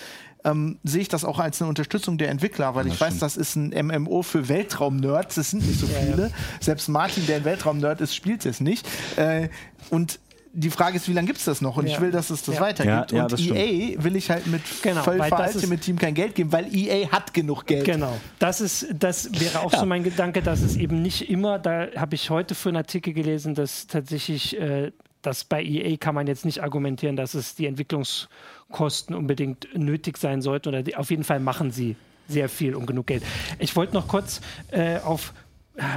[0.45, 3.35] ähm, sehe ich das auch als eine Unterstützung der Entwickler, weil ja, ich weiß, das
[3.37, 5.35] ist ein MMO für Weltraum-Nerds.
[5.35, 6.21] Das sind nicht so viele.
[6.23, 6.33] Ja, ja.
[6.59, 8.87] Selbst Martin, der ein Weltraum-Nerd ist, spielt es nicht.
[9.17, 9.49] Äh,
[9.89, 10.19] und
[10.51, 11.77] die Frage ist, wie lange gibt es das noch?
[11.77, 11.93] Und Ja.
[11.93, 12.61] ich will, dass es das Ja.
[12.61, 13.11] weitergibt.
[13.11, 13.59] Ja, ja, und das stimmt.
[13.59, 17.33] EA will ich halt mit Genau, voll Ultimate Team kein Geld geben, weil EA hat
[17.33, 17.85] genug Geld.
[17.85, 21.87] Genau, das ist, das wäre auch so mein Gedanke, dass es eben nicht immer, da
[21.95, 26.27] habe ich heute für einen Artikel gelesen, dass tatsächlich, äh, dass bei EA kann man
[26.27, 31.23] jetzt nicht argumentieren, dass es die Entwicklungskosten unbedingt nötig sein sollten oder die, auf jeden
[31.23, 31.95] Fall machen sie
[32.27, 33.23] sehr viel um genug Geld.
[33.57, 35.33] Ich wollte noch kurz äh, auf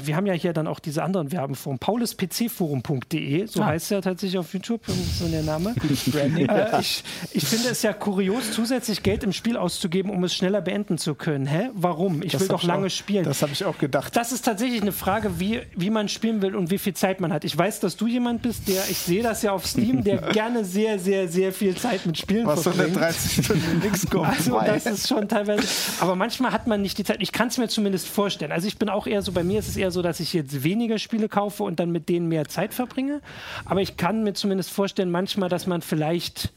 [0.05, 1.79] wir haben ja hier dann auch diese anderen Werbenforen.
[1.79, 3.67] pauluspcforum.de, so Ah.
[3.67, 4.83] heißt ja tatsächlich auf YouTube,
[5.19, 5.75] so der Name.
[6.17, 10.61] äh, ich, ich finde es ja kurios, zusätzlich Geld im Spiel auszugeben, um es schneller
[10.61, 11.47] beenden zu können.
[11.47, 11.71] Hä?
[11.75, 12.23] Warum?
[12.23, 13.25] Ich Das will doch lange auch- spielen.
[13.25, 14.15] Das habe ich auch gedacht.
[14.17, 17.33] Das ist tatsächlich eine Frage, wie, wie man spielen will und wie viel Zeit man
[17.33, 17.45] hat.
[17.45, 20.65] Ich weiß, dass du jemand bist, der, ich sehe das ja auf Steam, der gerne
[20.65, 23.01] sehr, sehr, sehr viel Zeit mit Spielen Was soll denn verbringt.
[23.17, 24.25] 30 Stunden nichts kommen?
[24.27, 25.63] Also das ist schon teilweise.
[26.01, 27.19] Aber manchmal hat man nicht die Zeit.
[27.21, 28.53] Ich kann es mir zumindest vorstellen.
[28.53, 30.65] Also ich bin auch eher so, bei mir ist es eher so, dass ich jetzt
[30.65, 33.21] weniger Spiele kaufe und dann mit denen mehr Zeit verbringe.
[33.65, 36.53] Aber ich kann mir zumindest vorstellen, manchmal, dass man vielleicht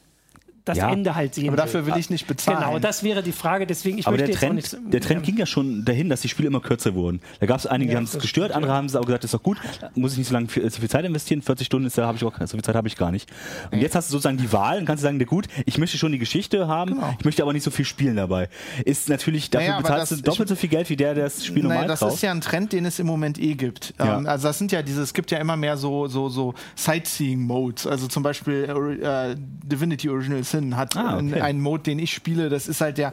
[0.65, 0.91] das Ja.
[0.91, 2.57] Ende halt sehen Aber dafür will ich nicht bezahlen.
[2.59, 3.65] Genau, das wäre die Frage.
[3.67, 4.93] Deswegen, ich Aber möchte der jetzt auch Trend, nicht.
[4.93, 7.21] der Trend ging ja schon dahin, dass die Spiele immer kürzer wurden.
[7.39, 9.29] Da gab es einige, die haben es das gestört, andere haben es auch gesagt, das
[9.29, 9.57] ist doch gut,
[9.95, 12.17] muss ich nicht so lange viel, so viel Zeit investieren, 40 Stunden ist da habe
[12.17, 13.29] ich auch so viel Zeit habe ich gar nicht.
[13.71, 16.11] Und jetzt hast du sozusagen die Wahl und kannst sagen, na gut, ich möchte schon
[16.11, 17.15] die Geschichte haben, Genau.
[17.19, 18.49] ich möchte aber nicht so viel spielen dabei.
[18.85, 21.45] Ist natürlich dafür Naja, bezahlst das- du doppelt so viel Geld wie der, der das
[21.45, 22.15] Spiel Naja, normal das kauft.
[22.15, 23.93] ist ja ein Trend, den es im Moment eh gibt.
[23.99, 24.17] Ja.
[24.17, 27.87] Ähm, also das sind ja diese, es gibt ja immer mehr so, so, so Sightseeing-Modes.
[27.87, 31.17] Also zum Beispiel äh, Divinity Original Sin hat Ah, okay.
[31.17, 32.49] einen- einen Mode, den ich spiele.
[32.49, 33.11] Das ist halt der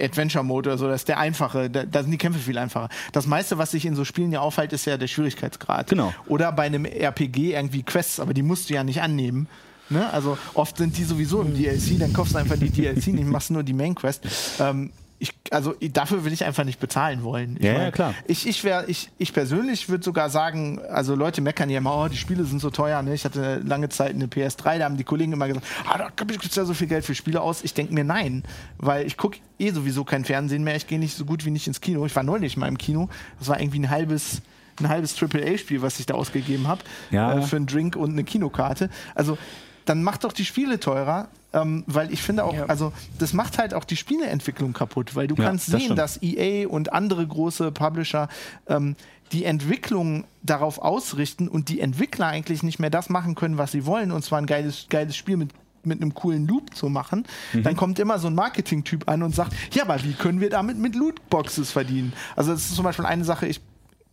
[0.00, 0.88] Adventure-Mode oder so.
[0.88, 1.70] Das ist der einfache.
[1.70, 2.88] Da, da sind die Kämpfe viel einfacher.
[3.12, 5.88] Das meiste, was sich in so Spielen ja aufhält, ist ja der Schwierigkeitsgrad.
[5.88, 6.12] Genau.
[6.26, 9.48] Oder bei einem RPG irgendwie Quests, aber die musst du ja nicht annehmen.
[9.90, 10.08] Ne?
[10.12, 13.50] Also oft sind die sowieso im DLC, dann kaufst du einfach die DLC nicht, machst
[13.50, 14.24] nur die Main Quest.
[14.58, 14.90] Ähm,
[15.24, 17.56] ich, also dafür will ich einfach nicht bezahlen wollen.
[17.58, 18.14] Ich Ja, ja, klar.
[18.26, 22.08] Ich, ich, wär, ich, ich persönlich würde sogar sagen, also Leute meckern ja immer, oh,
[22.08, 23.02] die Spiele sind so teuer.
[23.02, 23.14] Ne?
[23.14, 26.44] Ich hatte lange Zeit eine PS3, da haben die Kollegen immer gesagt, ah, da gibt
[26.44, 27.64] es ja so viel Geld für Spiele aus.
[27.64, 28.44] Ich denke mir nein,
[28.78, 30.76] weil ich gucke eh sowieso kein Fernsehen mehr.
[30.76, 32.04] Ich gehe nicht so gut wie nicht ins Kino.
[32.04, 33.08] Ich war neulich mal im Kino.
[33.38, 34.42] Das war irgendwie ein halbes
[34.80, 36.82] ein halbes AAA-Spiel, was ich da ausgegeben habe,
[37.12, 37.38] Ja.
[37.38, 38.90] äh, für einen Drink und eine Kinokarte.
[39.14, 39.38] Also
[39.84, 42.66] dann macht doch die Spiele teurer, ähm, weil ich finde auch, Ja.
[42.66, 45.98] also das macht halt auch die Spieleentwicklung kaputt, weil du Ja, kannst das sehen, stimmt.
[45.98, 48.28] dass EA und andere große Publisher
[48.66, 48.96] ähm,
[49.32, 53.86] die Entwicklung darauf ausrichten und die Entwickler eigentlich nicht mehr das machen können, was sie
[53.86, 55.50] wollen, und zwar ein geiles, geiles Spiel mit
[55.86, 57.62] mit einem coolen Loop zu machen, Mhm.
[57.62, 60.78] dann kommt immer so ein Marketing-Typ an und sagt, ja, aber wie können wir damit
[60.78, 62.14] mit Lootboxes verdienen?
[62.36, 63.60] Also das ist zum Beispiel eine Sache, ich,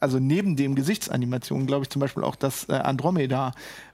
[0.02, 3.54] also neben dem Gesichtsanimationen, glaube ich zum Beispiel auch das äh, Andromeda.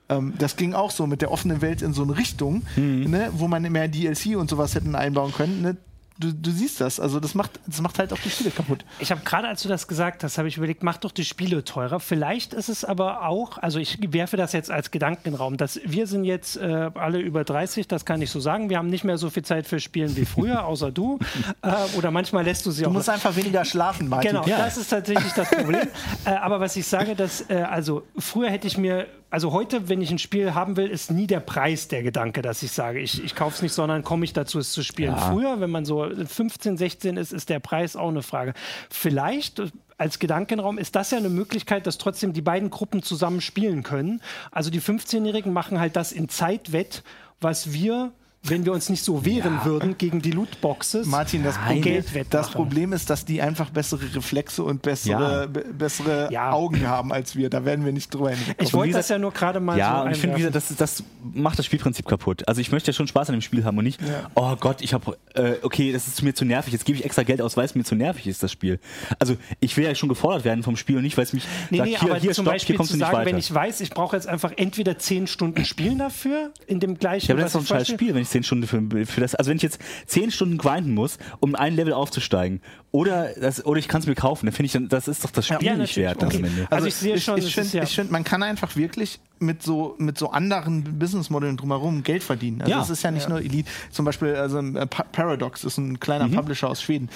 [0.10, 3.10] Ähm, das ging auch so mit der offenen Welt in so eine Richtung, Mhm.
[3.10, 5.62] ne, wo man mehr DLC und sowas hätten einbauen können.
[5.62, 5.78] Ne?
[6.20, 8.84] Du, du siehst das, also das macht, das macht halt auch die Spiele kaputt.
[8.98, 11.64] Ich habe gerade, als du das gesagt hast, habe ich überlegt, mach doch die Spiele
[11.64, 12.00] teurer.
[12.00, 15.58] Vielleicht ist es aber auch, also ich werfe das jetzt als Gedanken in den Raum,
[15.58, 18.72] dass wir sind jetzt äh, alle über 30, das kann ich so sagen.
[18.72, 21.20] Wir haben nicht mehr so viel Zeit für Spielen wie früher, außer du.
[21.62, 22.94] Äh, oder manchmal lässt du sie Du auch.
[22.94, 24.32] musst einfach weniger schlafen, Martin.
[24.32, 25.88] Genau, das ist tatsächlich das Problem.
[26.26, 30.02] äh, aber was ich sage, dass, äh, also früher hätte ich mir, also heute, wenn
[30.02, 33.24] ich ein Spiel haben will, ist nie der Preis der Gedanke, dass ich sage, ich,
[33.24, 35.18] ich kaufe es nicht, sondern komme ich dazu, es zu spielen.
[35.18, 38.54] Früher, wenn man so 15, 16 ist, ist der Preis auch eine Frage.
[38.90, 43.42] Vielleicht äh, als Gedankenraum ist das ja eine Möglichkeit, dass trotzdem die beiden Gruppen zusammen
[43.42, 44.22] spielen können.
[44.52, 47.04] Also die 15-Jährigen machen halt das in Zeit wett,
[47.42, 51.06] was wir wenn wir uns nicht so wehren würden gegen die Lootboxes.
[51.08, 55.46] Martin, das, Problem, das Problem ist, dass die einfach bessere Reflexe und bessere, Ja.
[55.48, 56.52] be bessere Ja.
[56.52, 57.50] Augen haben als wir.
[57.50, 58.56] Da werden wir nicht drüber hinwegkommen.
[58.68, 61.04] Ich wollte das ja nur gerade mal Ja, so und ich finde, wie das, das
[61.34, 62.48] macht das Spielprinzip kaputt.
[62.48, 64.00] Also ich möchte ja schon Spaß an dem Spiel haben und nicht,
[64.36, 67.24] oh Gott, ich habe, äh, okay, das ist mir zu nervig, jetzt gebe ich extra
[67.24, 68.80] Geld aus, weil es mir zu nervig ist, das Spiel.
[69.20, 71.78] Also ich will ja schon gefordert werden vom Spiel und nicht, weil es mich Nee,
[71.80, 73.32] sagt, nee, hier, aber hier, zum stopp, Beispiel hier kommst zu du nicht sagen, weiter.
[73.32, 77.28] wenn ich weiß, ich brauche jetzt einfach entweder 10 Stunden Spielen dafür, in dem gleichen
[77.28, 77.88] ja, aber das ist doch ein scheiß.
[77.90, 80.94] Spiel, wenn ich 10 Stunden für, für das, also wenn ich jetzt 10 Stunden grinden
[80.94, 82.62] muss, um ein Level aufzusteigen,
[82.92, 85.32] oder, das, oder ich kann es mir kaufen, dann finde ich, dann- das ist doch
[85.32, 86.38] das Spiel Ja, nicht wert okay.
[86.38, 86.68] am Ende.
[86.72, 89.62] Also ich sehe schon, ich, es finde, ja- ich finde, man kann einfach wirklich mit
[89.62, 92.62] so, mit so anderen Businessmodellen drumherum Geld verdienen.
[92.62, 92.82] Also Ja.
[92.82, 93.70] es ist ja nicht nur Elite.
[93.92, 97.10] Zum Beispiel also, äh, Pa- Paradox ist ein kleiner Publisher aus Schweden.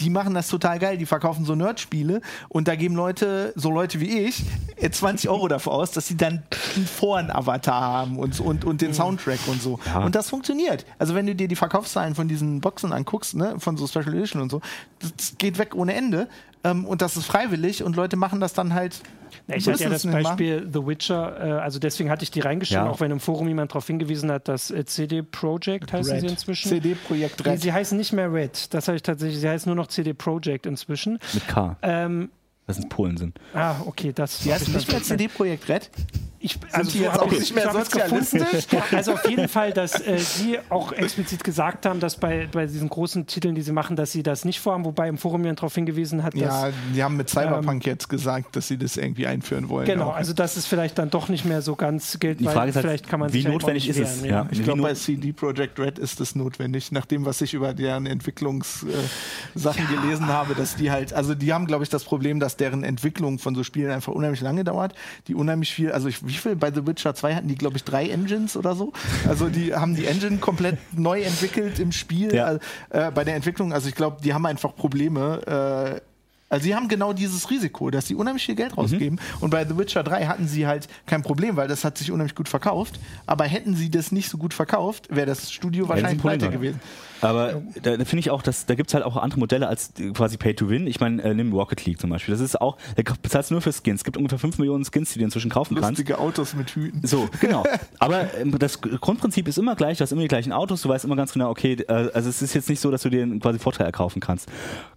[0.00, 0.98] Die machen das total geil.
[0.98, 4.44] Die verkaufen so Nerd-Spiele und da geben Leute, so Leute wie ich,
[4.76, 6.42] äh, 20 Euro dafür aus, dass sie dann
[6.76, 9.78] einen Foren-Avatar haben und, und, und den Soundtrack und so.
[10.04, 10.84] Und das funktioniert.
[10.98, 14.42] Also wenn du dir die Verkaufszahlen von diesen Boxen anguckst, ne, von so Special Edition
[14.42, 14.60] und so,
[14.98, 16.28] das geht weg ohne Ende.
[16.64, 19.00] Ähm, und das ist freiwillig und Leute machen das dann halt.
[19.48, 22.86] Ja, ich hatte ja das Beispiel The Witcher, äh, also deswegen hatte ich die reingeschrieben,
[22.86, 22.90] Ja.
[22.90, 26.20] auch wenn im Forum jemand darauf hingewiesen hat, dass äh, CD Projekt heißen Red.
[26.22, 26.68] sie inzwischen.
[26.68, 27.60] CD-Projekt Nee, Red.
[27.62, 30.66] sie heißen nicht mehr Red, das habe ich tatsächlich, sie heißen nur noch CD Projekt
[30.66, 31.20] inzwischen.
[31.32, 31.76] Mit K.
[31.82, 32.30] Ähm,
[32.66, 33.38] dass es Polen sind.
[33.54, 34.40] Ah, okay, das.
[34.40, 35.90] Die heißt nicht mehr CD-Projekt Red?
[36.38, 38.66] Ich, also die so jetzt auch nicht mehr sozialistisch?
[38.92, 42.88] also auf jeden Fall, dass äh, sie auch explizit gesagt haben, dass bei, bei diesen
[42.88, 45.74] großen Titeln, die sie machen, dass sie das nicht vorhaben, wobei im Forum jemand darauf
[45.74, 46.42] hingewiesen hat, dass...
[46.42, 49.86] Ja, die haben mit Cyberpunk ähm, jetzt gesagt, dass sie das irgendwie einführen wollen.
[49.86, 50.14] Genau, auch.
[50.14, 52.86] also dass es vielleicht dann doch nicht mehr so ganz gilt, die Frage ist halt,
[52.86, 54.22] vielleicht kann man Wie notwendig ist es?
[54.22, 54.28] Ja.
[54.28, 54.48] ja.
[54.50, 58.06] Ich glaube, bei CD Projekt Red ist es notwendig, nach dem, was ich über deren
[58.06, 60.00] Entwicklungssachen äh, ja.
[60.00, 63.38] gelesen habe, dass die halt, also die haben, glaube ich, das Problem, dass deren Entwicklung
[63.38, 64.94] von so Spielen einfach unheimlich lange dauert,
[65.28, 67.84] die unheimlich viel, also ich, wie viel bei The Witcher 2 hatten die, glaube ich,
[67.84, 68.92] drei Engines oder so.
[69.28, 72.58] Also die haben die Engine komplett neu entwickelt im Spiel ja.
[72.90, 73.72] äh, bei der Entwicklung.
[73.72, 76.00] Also ich glaube, die haben einfach Probleme.
[76.00, 76.15] Äh,
[76.48, 79.18] also sie haben genau dieses Risiko, dass sie unheimlich viel Geld rausgeben.
[79.18, 79.42] Mhm.
[79.42, 82.34] Und bei The Witcher 3 hatten sie halt kein Problem, weil das hat sich unheimlich
[82.34, 83.00] gut verkauft.
[83.26, 86.80] Aber hätten sie das nicht so gut verkauft, wäre das Studio wahrscheinlich pleite gewesen.
[87.20, 89.92] Aber da, da finde ich auch, dass da gibt es halt auch andere Modelle als
[90.14, 90.86] quasi Pay to Win.
[90.86, 92.32] Ich meine, äh, nimm Rocket League zum Beispiel.
[92.32, 94.00] Das ist auch, da bezahlst du nur für Skins.
[94.00, 95.98] Es gibt ungefähr 5 Millionen Skins, die du inzwischen kaufen Lustige kannst.
[95.98, 97.06] Lustige Autos mit Hüten.
[97.06, 97.64] So, genau.
[97.98, 101.04] Aber ähm, das Grundprinzip ist immer gleich, du hast immer die gleichen Autos, du weißt
[101.04, 103.58] immer ganz genau, okay, äh, also es ist jetzt nicht so, dass du dir quasi
[103.58, 104.48] Vorteil erkaufen kannst.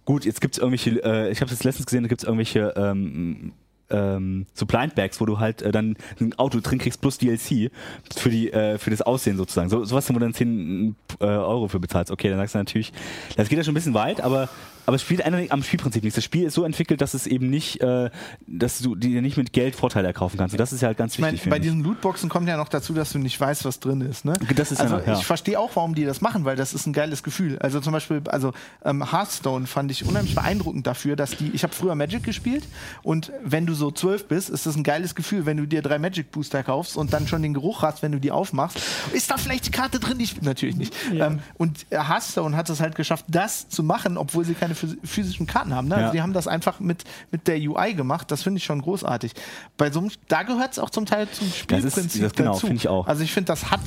[0.04, 2.74] Gut, jetzt gibt es irgendwelche, äh, ich habe es letztens gesehen, da gibt es irgendwelche
[2.76, 3.52] ähm,
[3.88, 7.70] ähm, so Blind Bags, wo du halt äh, dann ein Auto drin kriegst plus DLC
[8.14, 9.70] für die äh, für das Aussehen sozusagen.
[9.70, 12.12] So sowas, wo du dann 10 äh, Euro für bezahlst.
[12.12, 12.92] Okay, dann sagst du natürlich,
[13.36, 14.50] das geht ja schon ein bisschen weit, aber
[14.90, 16.16] aber es spielt am Spielprinzip nichts.
[16.16, 18.10] Das Spiel ist so entwickelt, dass es eben nicht, äh,
[18.48, 20.52] dass du dir nicht mit Geld Vorteile erkaufen kannst.
[20.52, 21.42] Und das ist ja halt ganz ich wichtig.
[21.44, 24.24] Mein, bei diesen Lootboxen kommt ja noch dazu, dass du nicht weißt, was drin ist.
[24.24, 24.32] Ne?
[24.56, 25.12] Das ist also ja, ja.
[25.12, 27.56] ich verstehe auch, warum die das machen, weil das ist ein geiles Gefühl.
[27.60, 28.52] Also zum Beispiel, also
[28.84, 31.52] ähm, Hearthstone fand ich unheimlich beeindruckend dafür, dass die.
[31.52, 32.64] Ich habe früher Magic gespielt
[33.04, 36.00] und wenn du so zwölf bist, ist das ein geiles Gefühl, wenn du dir drei
[36.00, 38.80] Magic Booster kaufst und dann schon den Geruch hast, wenn du die aufmachst.
[39.12, 40.18] Ist da vielleicht die Karte drin?
[40.18, 40.92] Ich, natürlich nicht.
[41.12, 41.28] Ja.
[41.28, 44.74] Ähm, und Hearthstone hat es halt geschafft, das zu machen, obwohl sie keine
[45.04, 45.88] physischen Karten haben.
[45.88, 45.94] Ne?
[45.94, 46.06] Also ja.
[46.06, 48.30] Also die haben das einfach mit, mit der UI gemacht.
[48.30, 49.32] Das finde ich schon großartig.
[49.76, 52.52] Bei so einem, da gehört es auch zum Teil zum Spielprinzip das ist, das genau,
[52.52, 52.68] dazu.
[52.68, 53.06] Ich auch.
[53.06, 53.80] Also ich finde, das hat,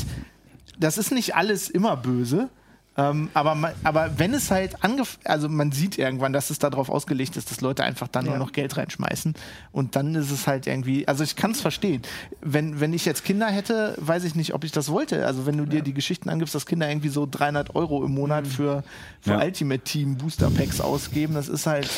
[0.80, 2.50] das ist nicht alles immer böse.
[2.96, 7.38] Ähm, aber, aber wenn es halt angef also man sieht irgendwann, dass es darauf ausgelegt
[7.38, 8.32] ist, dass Leute einfach dann ja.
[8.32, 9.34] nur noch Geld reinschmeißen
[9.72, 12.04] und dann ist es halt irgendwie, also ich kann es verstehen.
[12.42, 15.26] Wenn, wenn ich jetzt Kinder hätte, weiß ich nicht, ob ich das wollte.
[15.26, 15.84] Also wenn du dir ja.
[15.84, 18.84] die Geschichten angibst, dass Kinder irgendwie so 300 Euro im Monat für,
[19.22, 19.42] für ja.
[19.42, 21.90] Ultimate Team Booster Packs ausgeben, das ist halt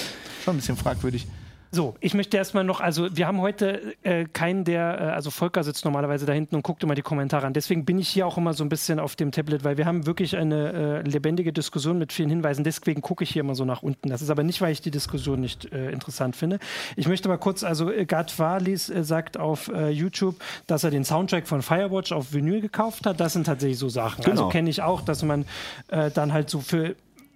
[0.45, 1.27] schon ein bisschen fragwürdig.
[1.75, 5.61] So, ich möchte erstmal noch, also wir haben heute äh, keinen, der, äh, also Volker
[5.61, 7.51] sitzt normalerweise da hinten und guckt immer die Kommentare an.
[7.51, 10.05] Deswegen bin ich hier auch immer so ein bisschen auf dem Tablet, weil wir haben
[10.05, 12.63] wirklich eine äh, lebendige Diskussion mit vielen Hinweisen.
[12.63, 14.07] Deswegen gucke ich hier immer so nach unten.
[14.07, 16.59] Das ist aber nicht, weil ich die Diskussion nicht äh, interessant finde.
[16.95, 20.35] Ich möchte mal kurz, also äh, Gerd Walis äh, sagt auf YouTube,
[20.67, 23.19] dass er den Soundtrack von Firewatch auf Vinyl gekauft hat.
[23.19, 24.19] Das sind tatsächlich so Sachen.
[24.19, 24.41] Also genau.
[24.43, 25.43] Also kenne ich auch, dass man
[25.89, 26.95] dann halt so für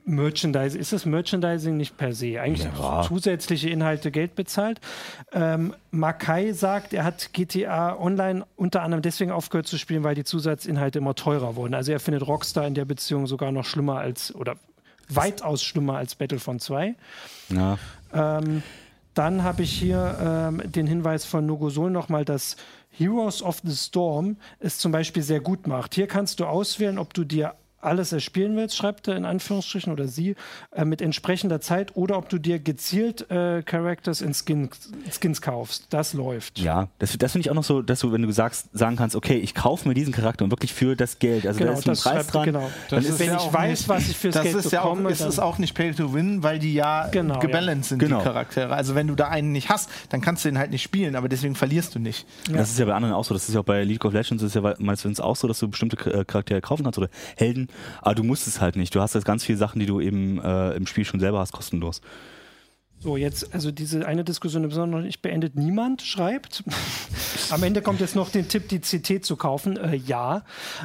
[0.09, 0.81] Merchandising.
[0.81, 2.41] Ist das Merchandising nicht per se?
[2.41, 3.03] Eigentlich ja.
[3.03, 4.81] zusätzliche Inhalte Geld bezahlt.
[5.31, 10.23] Ähm, Makai sagt, er hat GTA Online unter anderem deswegen aufgehört zu spielen, weil die
[10.23, 11.73] Zusatzinhalte immer teurer wurden.
[11.73, 14.55] Also er findet Rockstar in der Beziehung sogar noch schlimmer als oder
[15.09, 16.95] weitaus schlimmer als Battlefront 2.
[17.49, 17.77] Ja.
[18.13, 18.63] Ähm,
[19.13, 22.55] dann habe ich hier ähm, den Hinweis von Nogosol nochmal, dass
[22.91, 25.95] Heroes of the Storm es zum Beispiel sehr gut macht.
[25.95, 30.07] Hier kannst du auswählen, ob du dir alles erspielen willst, schreibt er in Anführungsstrichen oder
[30.07, 30.35] sie,
[30.71, 35.87] äh, mit entsprechender Zeit oder ob du dir gezielt äh, Characters in Skins, Skins kaufst.
[35.89, 36.59] Das läuft.
[36.59, 39.15] Ja, das, das finde ich auch noch so, dass du, wenn du sagst, sagen kannst,
[39.15, 41.89] okay, ich kaufe mir diesen Charakter und wirklich für das Geld, also genau, da ist
[41.89, 42.45] ein Preis dran.
[42.45, 42.69] Genau.
[42.89, 45.07] Dann ist, wenn ja ich weiß, nicht, was ich fürs das Geld ist bekomme, ja
[45.07, 47.89] auch, ist es auch nicht Pay to Win, weil die ja genau, gebalanced ja.
[47.89, 48.19] sind, genau.
[48.19, 48.73] die Charaktere.
[48.73, 51.29] Also wenn du da einen nicht hast, dann kannst du den halt nicht spielen, aber
[51.29, 52.25] deswegen verlierst du nicht.
[52.49, 52.57] Ja.
[52.57, 53.33] Das ist ja bei anderen auch so.
[53.33, 55.67] Das ist ja auch bei League of Legends ist ja meistens auch so, dass du
[55.67, 57.68] bestimmte äh, Charaktere kaufen kannst oder Helden,
[58.01, 58.93] aber du musst es halt nicht.
[58.95, 61.51] Du hast jetzt ganz viele Sachen, die du eben äh, im Spiel schon selber hast,
[61.51, 62.01] kostenlos.
[63.01, 65.55] So, jetzt, also diese eine Diskussion im Besonderen noch nicht beendet.
[65.55, 66.65] Niemand schreibt.
[67.49, 69.77] Am Ende kommt jetzt noch den Tipp, die CT zu kaufen.
[69.77, 70.43] Äh, ja,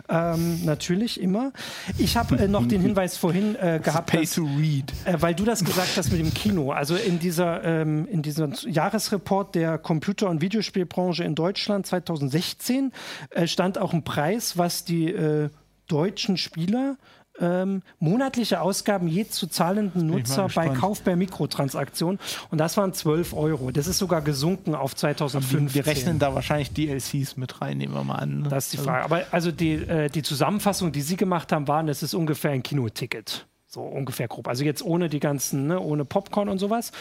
[0.08, 1.52] ähm, natürlich, immer.
[1.98, 4.92] Ich habe äh, noch den Hinweis vorhin äh, gehabt, pay to read.
[5.04, 6.70] Äh, weil du das gesagt hast mit dem Kino.
[6.70, 12.92] Also in, dieser, ähm, in diesem Jahresreport der Computer- und Videospielbranche in Deutschland 2016
[13.30, 15.48] äh, stand auch ein Preis, was die äh,
[15.88, 16.96] deutschen Spieler
[17.40, 22.18] ähm, monatliche Ausgaben je zu zahlenden Nutzer bei Kauf per Mikrotransaktion.
[22.50, 23.70] Und das waren 12 Euro.
[23.70, 25.74] Das ist sogar gesunken auf 2005.
[25.74, 28.42] Wir rechnen da wahrscheinlich DLCs mit rein, nehmen wir mal an.
[28.42, 28.48] Ne?
[28.48, 29.04] Das ist die Frage.
[29.04, 32.62] Aber also die, äh, die Zusammenfassung, die Sie gemacht haben, waren, das ist ungefähr ein
[32.62, 34.46] Kinoticket So ungefähr grob.
[34.46, 36.92] Also jetzt ohne die ganzen, ne, ohne Popcorn und sowas.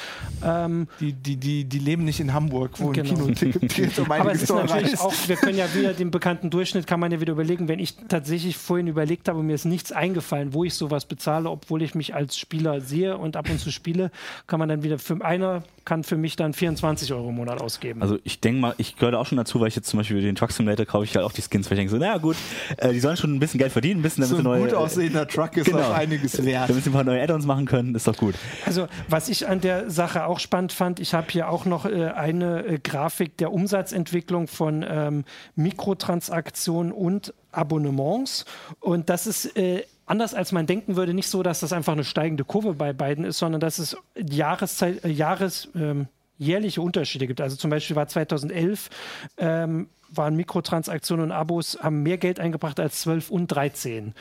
[0.43, 3.27] Ähm, die, die, die, die leben nicht in Hamburg, wo genau.
[3.27, 6.87] ein Kinoticket um Aber es ist natürlich auch, wir können ja wieder den bekannten Durchschnitt,
[6.87, 10.55] kann man ja wieder überlegen, wenn ich tatsächlich vorhin überlegt habe, mir ist nichts eingefallen,
[10.55, 14.09] wo ich sowas bezahle, obwohl ich mich als Spieler sehe und ab und zu spiele,
[14.47, 18.01] kann man dann wieder für einer kann für mich dann 24 Euro im Monat ausgeben.
[18.01, 20.35] Also ich denke mal, ich gehöre auch schon dazu, weil ich jetzt zum Beispiel den
[20.35, 22.37] Truck Simulator kaufe ich halt auch die Skins, weil ich denke so, naja gut,
[22.77, 24.73] äh, die sollen schon ein bisschen Geld verdienen, ein bisschen damit so ein neue, gut
[24.73, 26.62] aussehender Truck ist genau, auch einiges wert.
[26.67, 28.35] Damit sie ein paar neue Add-ons machen können, ist doch gut.
[28.65, 32.07] Also was ich an der Sache auch spannend fand, ich habe hier auch noch äh,
[32.07, 38.45] eine äh, Grafik der Umsatzentwicklung von ähm, Mikrotransaktionen und Abonnements
[38.79, 42.03] und das ist äh, anders als man denken würde, nicht so, dass das einfach eine
[42.03, 47.41] steigende Kurve bei beiden ist, sondern dass es Jahreszeit, äh, Jahres, ähm, jährliche Unterschiede gibt.
[47.41, 48.89] Also zum Beispiel war 2011
[49.37, 54.13] ähm, waren Mikrotransaktionen und Abos haben mehr Geld eingebracht als 12 und 13.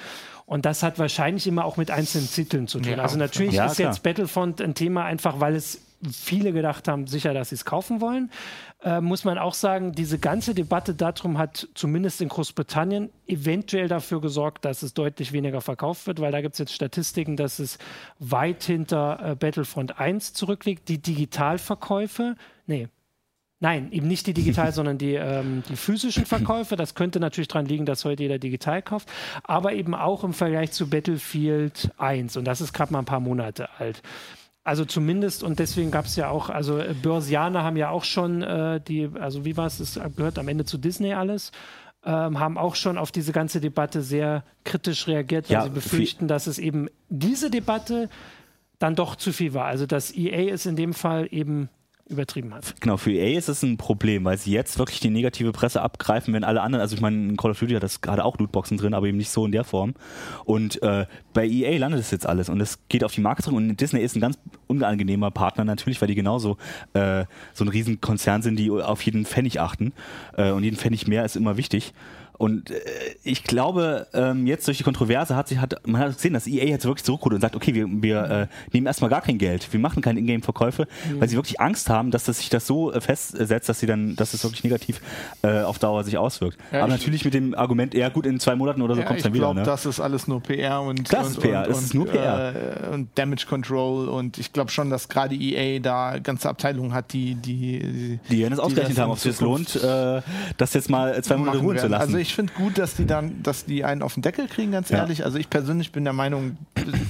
[0.47, 2.93] Und das hat wahrscheinlich immer auch mit einzelnen Titeln zu tun.
[2.93, 3.91] Ja, also natürlich ja, ist klar.
[3.91, 8.01] jetzt Battlefront ein Thema einfach, weil es viele gedacht haben, sicher, dass sie es kaufen
[8.01, 8.31] wollen.
[8.83, 14.21] Äh, muss man auch sagen, diese ganze Debatte darum hat zumindest in Großbritannien eventuell dafür
[14.21, 17.79] gesorgt, dass es deutlich weniger verkauft wird, weil da gibt es jetzt Statistiken, dass es
[18.19, 20.89] weit hinter äh, Battlefront 1 zurückliegt.
[20.89, 22.35] Die Digitalverkäufe,
[22.67, 22.89] nee,
[23.62, 26.75] Nein, eben nicht die digital, sondern die, ähm, die physischen Verkäufe.
[26.75, 29.09] Das könnte natürlich daran liegen, dass heute jeder digital kauft,
[29.44, 32.37] aber eben auch im Vergleich zu Battlefield 1.
[32.37, 34.03] Und das ist gerade mal ein paar Monate alt.
[34.64, 38.42] Also zumindest, und deswegen gab es ja auch, also äh, Börsianer haben ja auch schon
[38.42, 41.53] äh, die, also wie war es, das gehört am Ende zu Disney alles,
[42.05, 46.27] ähm, haben auch schon auf diese ganze Debatte sehr kritisch reagiert, weil ja, sie befürchten,
[46.27, 48.09] dass es eben diese Debatte
[48.81, 49.66] dann doch zu viel war.
[49.66, 51.68] Also dass EA es in dem Fall eben
[52.12, 52.75] übertrieben hat.
[52.81, 56.35] Genau, für EA ist es ein Problem, weil sie jetzt wirklich die negative Presse abgreifen,
[56.35, 58.77] wenn alle anderen, also ich meine, in Call of Duty hat das gerade auch Lootboxen
[58.77, 59.94] drin, aber eben nicht so in der Form.
[60.44, 63.77] Und äh, bei EA landet es jetzt alles und es geht auf die Marketing und
[63.81, 66.57] Disney ist ein ganz unangenehmer Partner natürlich, weil die genauso
[66.92, 69.92] äh, so ein Riesenkonzern sind, die auf jeden Pfennig achten
[70.37, 71.92] äh, und jeden Pfennig mehr ist immer wichtig.
[72.38, 72.81] Und äh,
[73.23, 76.64] ich glaube, ähm, jetzt durch die Kontroverse hat sich, hat, man hat gesehen, dass EA
[76.64, 79.81] jetzt wirklich zurückholt und sagt, okay, wir, wir äh, nehmen erstmal gar kein Geld, wir
[79.81, 81.21] machen keine Ingame-Verkäufe, mhm.
[81.21, 84.16] weil sie wirklich Angst haben, dass das sich das so äh, festsetzt, dass sie dann,
[84.16, 85.01] dass es wirklich negativ
[85.42, 86.59] äh, auf Dauer sich auswirkt.
[86.73, 89.18] Ja, Aber natürlich mit dem Argument, ja gut, in zwei Monaten oder so ja, kommt
[89.18, 89.47] es dann wieder.
[89.47, 89.66] Ich glaube, ne?
[89.66, 92.55] das ist alles nur PR und, das und, ist PR, und, das ist nur PR.
[92.55, 97.12] Äh, und Damage Control und ich glaube schon, dass gerade EA da ganze Abteilungen hat,
[97.12, 100.23] die die die, die das ausgerechnet haben, ob es sich lohnt, äh,
[100.57, 102.03] das jetzt mal zwei Monate ruhen zu lassen.
[102.03, 104.90] Also ich finde gut, dass die dann, dass die einen auf den Deckel kriegen, ganz
[104.90, 105.18] ehrlich.
[105.18, 105.25] Ja.
[105.25, 106.57] Also ich persönlich bin der Meinung,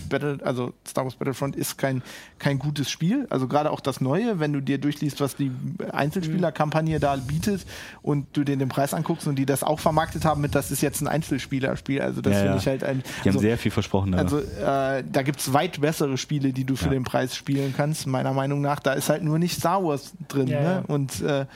[0.09, 2.03] Battle, also Star Wars Battlefront ist kein,
[2.39, 3.27] kein gutes Spiel.
[3.31, 5.51] Also gerade auch das Neue, wenn du dir durchliest, was die
[5.93, 7.65] Einzelspielerkampagne da bietet
[8.03, 10.83] und du dir den Preis anguckst und die das auch vermarktet haben mit, das ist
[10.83, 12.03] jetzt ein Einzelspielerspiel.
[12.03, 12.61] Also das ja, finde ja.
[12.61, 13.03] ich halt ein.
[13.03, 14.15] Die also, haben sehr viel versprochen.
[14.15, 18.07] Also äh, da gibt es weit bessere Spiele, die du für den Preis spielen kannst,
[18.07, 18.81] meiner Meinung nach.
[18.81, 20.49] Da ist halt nur nicht Star Wars drin.
[20.49, 20.85] Ne?
[20.87, 21.47] Und, äh,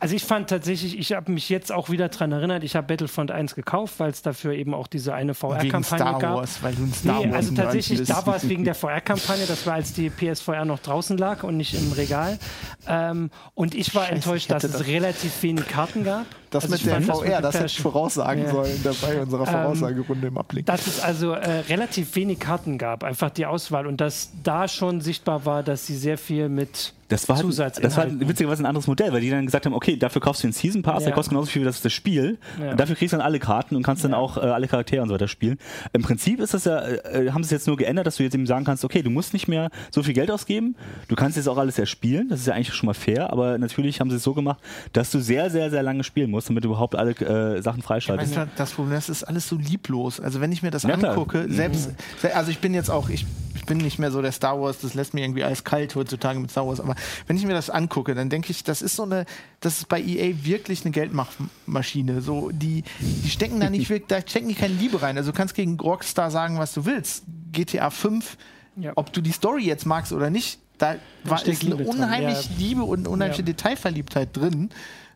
[0.00, 3.30] also ich fand tatsächlich, ich habe mich jetzt auch wieder daran erinnert, ich habe Battlefront
[3.30, 6.36] 1 gekauft, weil es dafür eben auch diese eine VR-Kampagne gab.
[6.36, 9.66] Wars, weil du ein Star nee, also tatsächlich, da war es wegen der VR-Kampagne, das
[9.66, 12.38] war als die PSVR noch draußen lag und nicht im Regal.
[12.86, 16.26] Ähm, und ich war Scheiße, enttäuscht, dass es relativ wenig Karten gab.
[16.50, 18.50] Das also mit der VR, das, das hätte ich voraussagen ja.
[18.50, 20.66] sollen dabei unserer ähm, Voraussagerunde im Ablink.
[20.66, 25.00] Dass es also äh, relativ wenig Karten gab, einfach die Auswahl und dass da schon
[25.00, 28.86] sichtbar war, dass sie sehr viel mit das war, halt, das war witzigerweise ein anderes
[28.86, 31.06] Modell, weil die dann gesagt haben, okay, dafür kaufst du den Season Pass, ja.
[31.06, 32.38] der kostet genauso viel wie das, das Spiel.
[32.60, 32.72] Ja.
[32.72, 34.10] Und dafür kriegst du dann alle Karten und kannst ja.
[34.10, 35.58] dann auch äh, alle Charaktere und so weiter spielen.
[35.92, 38.34] Im Prinzip ist das ja, äh, haben sie es jetzt nur geändert, dass du jetzt
[38.34, 40.76] eben sagen kannst, okay, du musst nicht mehr so viel Geld ausgeben,
[41.08, 44.00] du kannst jetzt auch alles erspielen, das ist ja eigentlich schon mal fair, aber natürlich
[44.00, 44.60] haben sie es so gemacht,
[44.92, 48.34] dass du sehr, sehr, sehr lange spielen musst, damit du überhaupt alle äh, Sachen freischaltest.
[48.34, 50.20] Meine, das Problem ist, das ist alles so lieblos.
[50.20, 51.54] Also wenn ich mir das angucke, klar.
[51.54, 52.30] selbst, mhm.
[52.34, 54.94] also ich bin jetzt auch, ich, ich bin nicht mehr so der Star Wars, das
[54.94, 56.94] lässt mir irgendwie eiskalt heutzutage mit Star Wars, aber
[57.26, 59.26] wenn ich mir das angucke, dann denke ich, das ist so eine,
[59.60, 62.20] das ist bei EA wirklich eine Geldmachmaschine.
[62.20, 65.16] So, die, die stecken da nicht wirklich, da stecken die keine Liebe rein.
[65.16, 67.24] Also du kannst gegen Rockstar sagen, was du willst.
[67.52, 68.36] GTA 5,
[68.76, 68.92] ja.
[68.96, 72.58] ob du die Story jetzt magst oder nicht, da war, ist eine unheimliche ja.
[72.58, 73.46] Liebe und unheimliche ja.
[73.46, 74.70] Detailverliebtheit drin.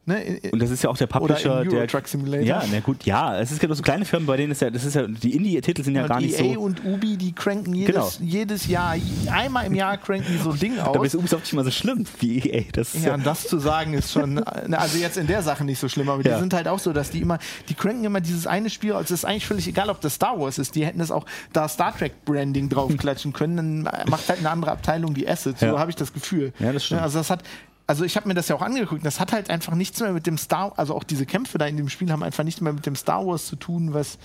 [0.08, 0.40] Ne?
[0.52, 2.46] Und das ist ja auch der Publisher, der Truck Simulator.
[2.46, 4.82] Ja, na gut, ja, es ist genau so kleine Firmen, bei denen ist ja, das
[4.82, 6.60] ist ja, die Indie-Titel sind ja und gar nicht EA so.
[6.60, 8.10] und Ubi, die cranken jedes, genau.
[8.20, 8.96] jedes Jahr,
[9.30, 10.96] einmal im Jahr cranken die so ein Ding aus.
[10.96, 12.64] Aber ist Ubisoft nicht mal so schlimm wie EA.
[12.72, 15.90] Das ja, und das zu sagen ist schon, also jetzt in der Sache nicht so
[15.90, 16.36] schlimm, aber ja.
[16.36, 17.38] die sind halt auch so, dass die immer,
[17.68, 20.40] die cranken immer dieses eine Spiel, also es ist eigentlich völlig egal, ob das Star
[20.40, 24.38] Wars ist, die hätten es auch da Star Trek Branding draufklatschen können, dann macht halt
[24.38, 25.78] eine andere Abteilung die Assets, so ja.
[25.78, 26.54] habe ich das Gefühl.
[26.58, 27.02] Ja, das stimmt.
[27.02, 27.42] Also das hat,
[27.88, 30.26] also ich habe mir das ja auch angeguckt, das hat halt einfach nichts mehr mit
[30.26, 32.86] dem Star, also auch diese Kämpfe da in dem Spiel haben einfach nichts mehr mit
[32.86, 34.18] dem Star Wars zu tun, was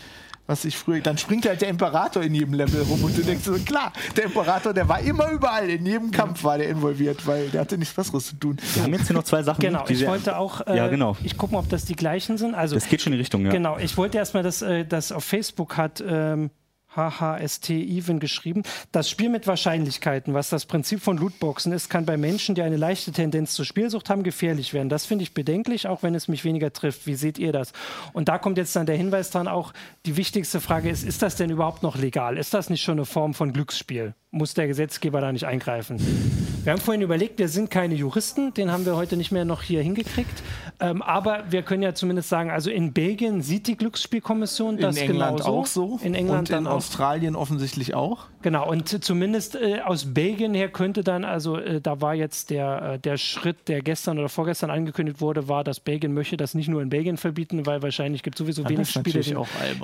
[0.45, 3.45] was ich früher, dann springt halt der Imperator in jedem Level rum und du denkst
[3.45, 7.47] so, klar, der Imperator, der war immer überall, in jedem Kampf war der involviert, weil
[7.47, 8.57] der hatte nichts Besseres zu tun.
[8.73, 9.61] Wir haben jetzt hier noch zwei Sachen.
[9.61, 11.15] Genau, ich wollte auch, äh, ja, genau.
[11.23, 12.55] ich gucke mal, ob das die gleichen sind.
[12.55, 13.51] Also, das geht schon in die Richtung, ja.
[13.51, 16.49] Genau, ich wollte erstmal, dass äh, das auf Facebook hat, ähm,
[16.95, 18.63] HHST Even geschrieben.
[18.91, 22.77] Das Spiel mit Wahrscheinlichkeiten, was das Prinzip von Lootboxen ist, kann bei Menschen, die eine
[22.77, 24.89] leichte Tendenz zur Spielsucht haben, gefährlich werden.
[24.89, 27.07] Das finde ich bedenklich, auch wenn es mich weniger trifft.
[27.07, 27.73] Wie seht ihr das?
[28.13, 29.73] Und da kommt jetzt dann der Hinweis dran, auch
[30.05, 32.37] die wichtigste Frage ist, ist das denn überhaupt noch legal?
[32.37, 34.13] Ist das nicht schon eine Form von Glücksspiel?
[34.35, 35.99] Muss der Gesetzgeber da nicht eingreifen?
[36.63, 39.61] Wir haben vorhin überlegt, wir sind keine Juristen, den haben wir heute nicht mehr noch
[39.61, 40.41] hier hingekriegt.
[40.79, 45.03] Ähm, aber wir können ja zumindest sagen, also in Belgien sieht die Glücksspielkommission das in
[45.03, 45.59] England genauso.
[45.59, 45.99] auch so.
[46.01, 46.77] In England und in dann auch.
[46.77, 48.25] Australien offensichtlich auch.
[48.41, 52.93] Genau, und zumindest äh, aus Belgien her könnte dann, also äh, da war jetzt der,
[52.93, 56.69] äh, der Schritt, der gestern oder vorgestern angekündigt wurde, war, dass Belgien möchte das nicht
[56.69, 59.37] nur in Belgien verbieten, weil wahrscheinlich gibt es sowieso Ja, wenig Spiele, die in.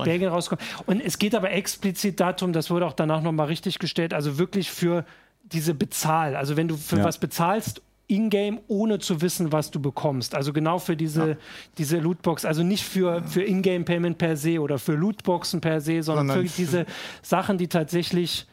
[0.03, 0.65] Belgien rauskommen.
[0.87, 4.71] Und es geht aber explizit darum, das wurde auch danach nochmal richtig gestellt, also wirklich
[4.71, 5.05] für
[5.43, 7.03] diese Bezahl, also wenn du für Ja.
[7.03, 10.33] was bezahlst, in-game, ohne zu wissen, was du bekommst.
[10.33, 11.37] Also genau für diese,
[11.77, 16.27] diese Lootbox, also nicht für, für In-Game-Payment per se oder für Lootboxen per se, sondern,
[16.27, 16.85] Sondern für diese
[17.21, 18.47] Sachen, die tatsächlich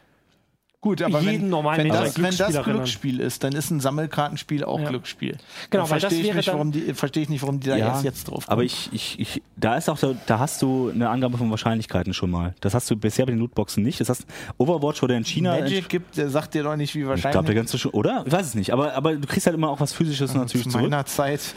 [0.86, 4.62] Gut, aber jeden wenn, normalen wenn, das, wenn das Glücksspiel ist, dann ist ein Sammelkartenspiel
[4.62, 4.88] auch Ja.
[4.88, 5.36] Glücksspiel.
[5.70, 8.28] Genau, weil verstehe ich nicht, warum die, verstehe ich nicht, warum die da erst jetzt
[8.28, 8.52] drauf kommen.
[8.52, 12.14] Aber ich, ich, ich, da ist auch, so, da hast du eine Angabe von Wahrscheinlichkeiten
[12.14, 12.54] schon mal.
[12.60, 13.98] Das hast du bisher bei den Lootboxen nicht.
[14.00, 14.26] Das heißt,
[14.58, 15.58] Overwatch wurde in China.
[15.58, 17.32] Magic gibt, der sagt dir doch nicht, wie ich wahrscheinlich.
[17.32, 18.22] glaube, der ganze schon, oder?
[18.24, 18.72] Ich weiß es nicht.
[18.72, 20.84] Aber, aber du kriegst halt immer auch was Physisches natürlich zu zurück.
[20.90, 21.40] meiner Zeit.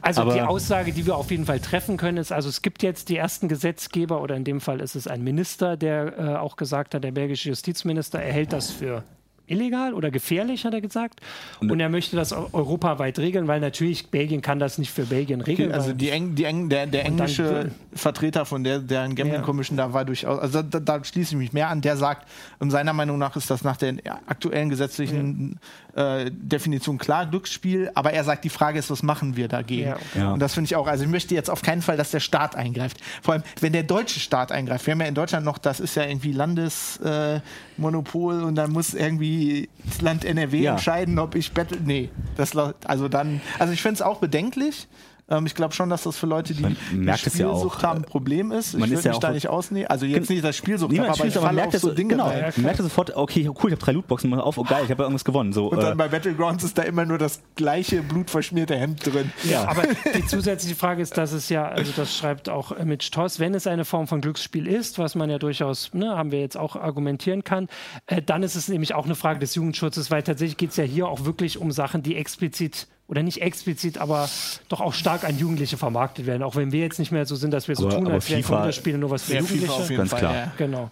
[0.00, 2.82] Also Aber- die Aussage, die wir auf jeden Fall treffen können, ist, also es gibt
[2.82, 6.56] jetzt die ersten Gesetzgeber oder in dem Fall ist es ein Minister, der äh, auch
[6.56, 9.04] gesagt hat, der belgische Justizminister, er hält das für
[9.48, 11.20] illegal oder gefährlich, hat er gesagt.
[11.60, 15.42] Und, er möchte das eu- europaweit regeln, weil natürlich Belgien kann das nicht für Belgien
[15.42, 15.72] regeln.
[15.72, 19.40] Also weil- die Eng, die Eng, der, der dann englische Vertreter von der deren Gambling
[19.40, 19.44] Ja.
[19.44, 22.28] Commission da war durchaus, also da, da schließe ich mich mehr an, der sagt,
[22.60, 25.58] und seiner Meinung nach ist das nach der aktuellen gesetzlichen
[25.94, 29.88] äh, Definition klar Glücksspiel, aber er sagt, die Frage ist, was machen wir dagegen?
[29.88, 29.96] Ja.
[30.14, 30.32] Ja.
[30.32, 32.56] Und das finde ich auch, also ich möchte jetzt auf keinen Fall, dass der Staat
[32.56, 32.98] eingreift.
[33.22, 34.86] Vor allem, wenn der deutsche Staat eingreift.
[34.86, 38.94] Wir haben ja in Deutschland noch, das ist ja irgendwie Landesmonopol äh, und dann muss
[38.94, 40.72] irgendwie das Land NRW Ja.
[40.72, 41.78] entscheiden, ob ich Battle.
[41.84, 44.88] Nee, das also dann, also ich finde es auch bedenklich.
[45.32, 47.58] Ähm, ich glaube schon, dass das für Leute, die die es ja auch.
[47.58, 48.74] Spielsucht haben, ein Problem ist.
[48.78, 49.86] Man ich ist würde ja mich auch- da nicht ausnehmen.
[49.88, 52.52] Also jetzt nicht das Spielsucht, aber ich aber merkt so Dinge genau, rein.
[52.56, 54.90] man merkt das sofort, okay, cool, ich habe drei Lootboxen, mach auf, oh geil, ich
[54.90, 55.52] habe ja irgendwas gewonnen.
[55.52, 59.32] So, Und äh, dann bei Battlegrounds ist da immer nur das gleiche blutverschmierte Hemd drin.
[59.44, 59.82] Ja, aber
[60.14, 63.54] die zusätzliche Frage ist, dass es ja, also das schreibt auch äh, Mitch Toss, wenn
[63.54, 66.76] es eine Form von Glücksspiel ist, was man ja durchaus, ne, haben wir jetzt auch
[66.76, 67.68] argumentieren kann,
[68.06, 70.84] äh, dann ist es nämlich auch eine Frage des Jugendschutzes, weil tatsächlich geht es ja
[70.84, 74.28] hier auch wirklich um Sachen, die explizit oder nicht explizit, aber
[74.68, 76.42] doch auch stark an Jugendliche vermarktet werden.
[76.42, 78.30] Auch wenn wir jetzt nicht mehr so sind, dass wir so Aber- tun, aber als
[78.30, 79.66] wären Computerspiele nur was für Jugendliche.
[79.66, 80.34] FIFA auf jeden Ganz Fall, klar.
[80.34, 80.52] ja.
[80.56, 80.90] Genau.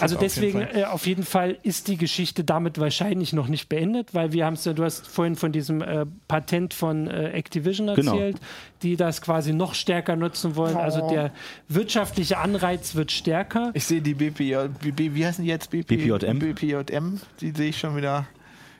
[0.00, 3.68] Also auf jeden deswegen äh, auf jeden Fall ist die Geschichte damit wahrscheinlich noch nicht
[3.70, 7.30] beendet, weil wir haben es ja, du hast vorhin von diesem äh, Patent von äh,
[7.30, 8.12] Activision Genau.
[8.12, 8.36] erzählt,
[8.82, 10.76] die das quasi noch stärker nutzen wollen.
[10.76, 11.10] Also Oh.
[11.10, 11.30] der
[11.68, 13.70] wirtschaftliche Anreiz wird stärker.
[13.74, 15.70] Ich sehe die BPJ, wie heißen die jetzt?
[15.70, 16.38] BP, BPJM?
[16.40, 18.26] BPJM, die sehe ich schon wieder,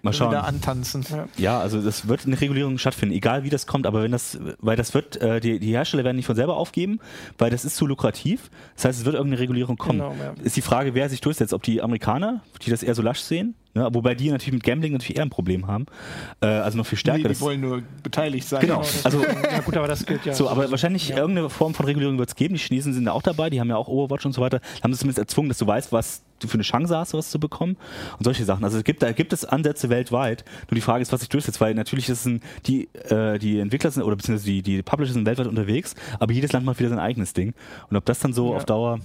[0.04, 0.34] mal schauen.
[0.34, 1.04] antanzen.
[1.10, 1.28] Ja.
[1.36, 4.76] Ja, also das wird eine Regulierung stattfinden, egal wie das kommt, aber wenn das, weil
[4.76, 7.00] das wird, äh, die, die Hersteller werden nicht von selber aufgeben,
[7.38, 8.50] weil das ist zu lukrativ.
[8.76, 9.98] Das heißt, es wird irgendeine Regulierung kommen.
[9.98, 10.34] Genau, ja.
[10.42, 13.54] Ist die Frage, wer sich durchsetzt, ob die Amerikaner, die das eher so lasch sehen,
[13.74, 15.86] ne, wobei die natürlich mit Gambling natürlich eher ein Problem haben,
[16.40, 17.18] äh, also noch viel stärker.
[17.18, 18.60] Nee, die das- wollen nur beteiligt sein.
[18.60, 18.78] Genau.
[18.78, 20.32] das- Also- ja gut, aber das gilt ja.
[20.34, 22.54] So, aber wahrscheinlich irgendeine Form von Regulierung wird es geben.
[22.54, 24.60] Die Chinesen sind da auch dabei, die haben ja auch Overwatch und so weiter.
[24.82, 27.38] Haben sie zumindest erzwungen, dass du weißt, was du für eine Chance hast, sowas zu
[27.38, 27.76] bekommen
[28.18, 28.64] und solche Sachen.
[28.64, 30.44] Also es gibt, da gibt es Ansätze weltweit.
[30.68, 33.60] Nur die Frage ist, was sich durchsetzt, weil natürlich ist es ein, die, äh, die
[33.60, 36.88] Entwickler sind oder beziehungsweise die, die Publisher sind weltweit unterwegs, aber jedes Land macht wieder
[36.90, 37.54] sein eigenes Ding.
[37.88, 38.56] Und ob das dann so Ja.
[38.56, 38.98] auf Dauer.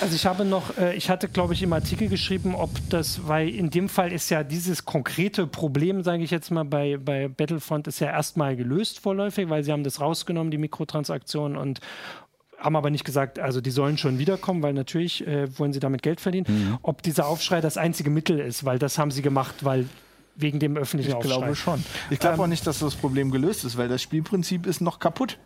[0.00, 3.50] Also ich habe noch, äh, ich hatte glaube ich im Artikel geschrieben, ob das, weil
[3.50, 7.86] in dem Fall ist ja dieses konkrete Problem, sage ich jetzt mal, bei, bei Battlefront
[7.86, 11.80] ist ja erstmal gelöst vorläufig, weil sie haben das rausgenommen, die Mikrotransaktionen und
[12.58, 16.02] haben aber nicht gesagt, also die sollen schon wiederkommen, weil natürlich äh, wollen sie damit
[16.02, 16.46] Geld verdienen.
[16.48, 16.78] Mhm.
[16.82, 19.86] Ob dieser Aufschrei das einzige Mittel ist, weil das haben sie gemacht, weil
[20.36, 21.36] wegen dem öffentlichen Ich Aufschrei.
[21.36, 21.84] glaube schon.
[22.10, 24.98] Ich glaube Ähm, auch nicht, dass das Problem gelöst ist, weil das Spielprinzip ist noch
[24.98, 25.38] kaputt.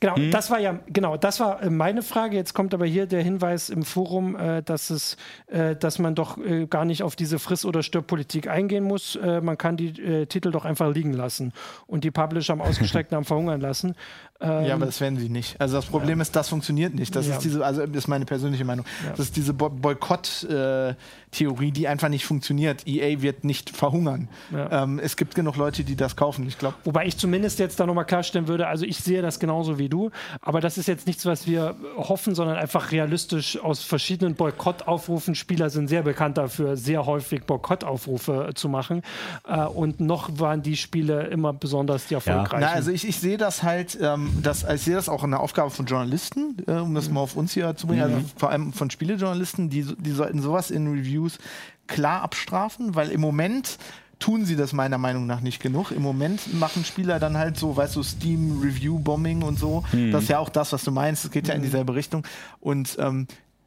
[0.00, 0.30] Genau, Hm?
[0.30, 2.36] das war ja, genau, das war äh, meine Frage.
[2.36, 5.16] Jetzt kommt aber hier der Hinweis im Forum, äh, dass es,
[5.46, 9.16] äh, dass man doch äh, gar nicht auf diese Friss- oder Stirb-Politik eingehen muss.
[9.16, 11.52] Äh, man kann die äh, Titel doch einfach liegen lassen
[11.86, 13.94] und die Publisher am ausgestreckten haben verhungern lassen.
[14.40, 15.60] Ähm, ja, aber das werden sie nicht.
[15.60, 16.22] Also das Problem ja.
[16.22, 17.14] ist, das funktioniert nicht.
[17.16, 17.34] Das ja.
[17.34, 18.84] ist diese, also das ist meine persönliche Meinung.
[19.04, 19.10] Ja.
[19.10, 22.86] Das ist diese Bo Boykott-Theorie, äh, die einfach nicht funktioniert.
[22.86, 24.28] EA wird nicht verhungern.
[24.52, 26.46] Ähm, es gibt genug Leute, die das kaufen.
[26.46, 26.76] Ich glaube.
[26.84, 30.10] Wobei ich zumindest jetzt da nochmal klarstellen würde, also ich sehe das genauso wie du,
[30.40, 35.34] aber das ist jetzt nichts, was wir hoffen, sondern einfach realistisch aus verschiedenen Boykottaufrufen.
[35.34, 39.02] Spieler sind sehr bekannt dafür, sehr häufig Boykottaufrufe zu machen.
[39.48, 42.62] Äh, und noch waren die Spiele immer besonders die erfolgreichen.
[42.62, 42.68] Ja.
[42.70, 45.40] Na, also ich, ich sehe das halt, ähm, das, ich sehe das auch in der
[45.40, 48.30] Aufgabe von Journalisten, äh, um das mal auf uns hier zu bringen, also mhm.
[48.36, 51.38] vor allem von Spielejournalisten, die, die sollten sowas in Reviews
[51.86, 53.78] klar abstrafen, weil im Moment
[54.18, 55.90] tun sie das meiner Meinung nach nicht genug.
[55.90, 59.84] Im Moment machen Spieler dann halt so, weißt du, Steam Review Bombing und so.
[59.92, 60.10] Mhm.
[60.10, 61.24] Das ist ja auch das, was du meinst.
[61.24, 61.64] Es geht ja in mhm.
[61.64, 62.26] dieselbe Richtung.
[62.60, 63.26] Und ähm,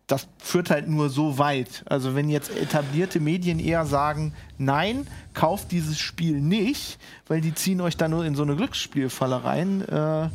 [0.10, 1.84] das führt halt nur so weit.
[1.86, 5.06] Also wenn jetzt etablierte Medien eher sagen, nein,
[5.36, 6.98] kauft dieses Spiel nicht,
[7.28, 10.30] weil die ziehen euch da nur in so eine Glücksspielfalle rein, äh,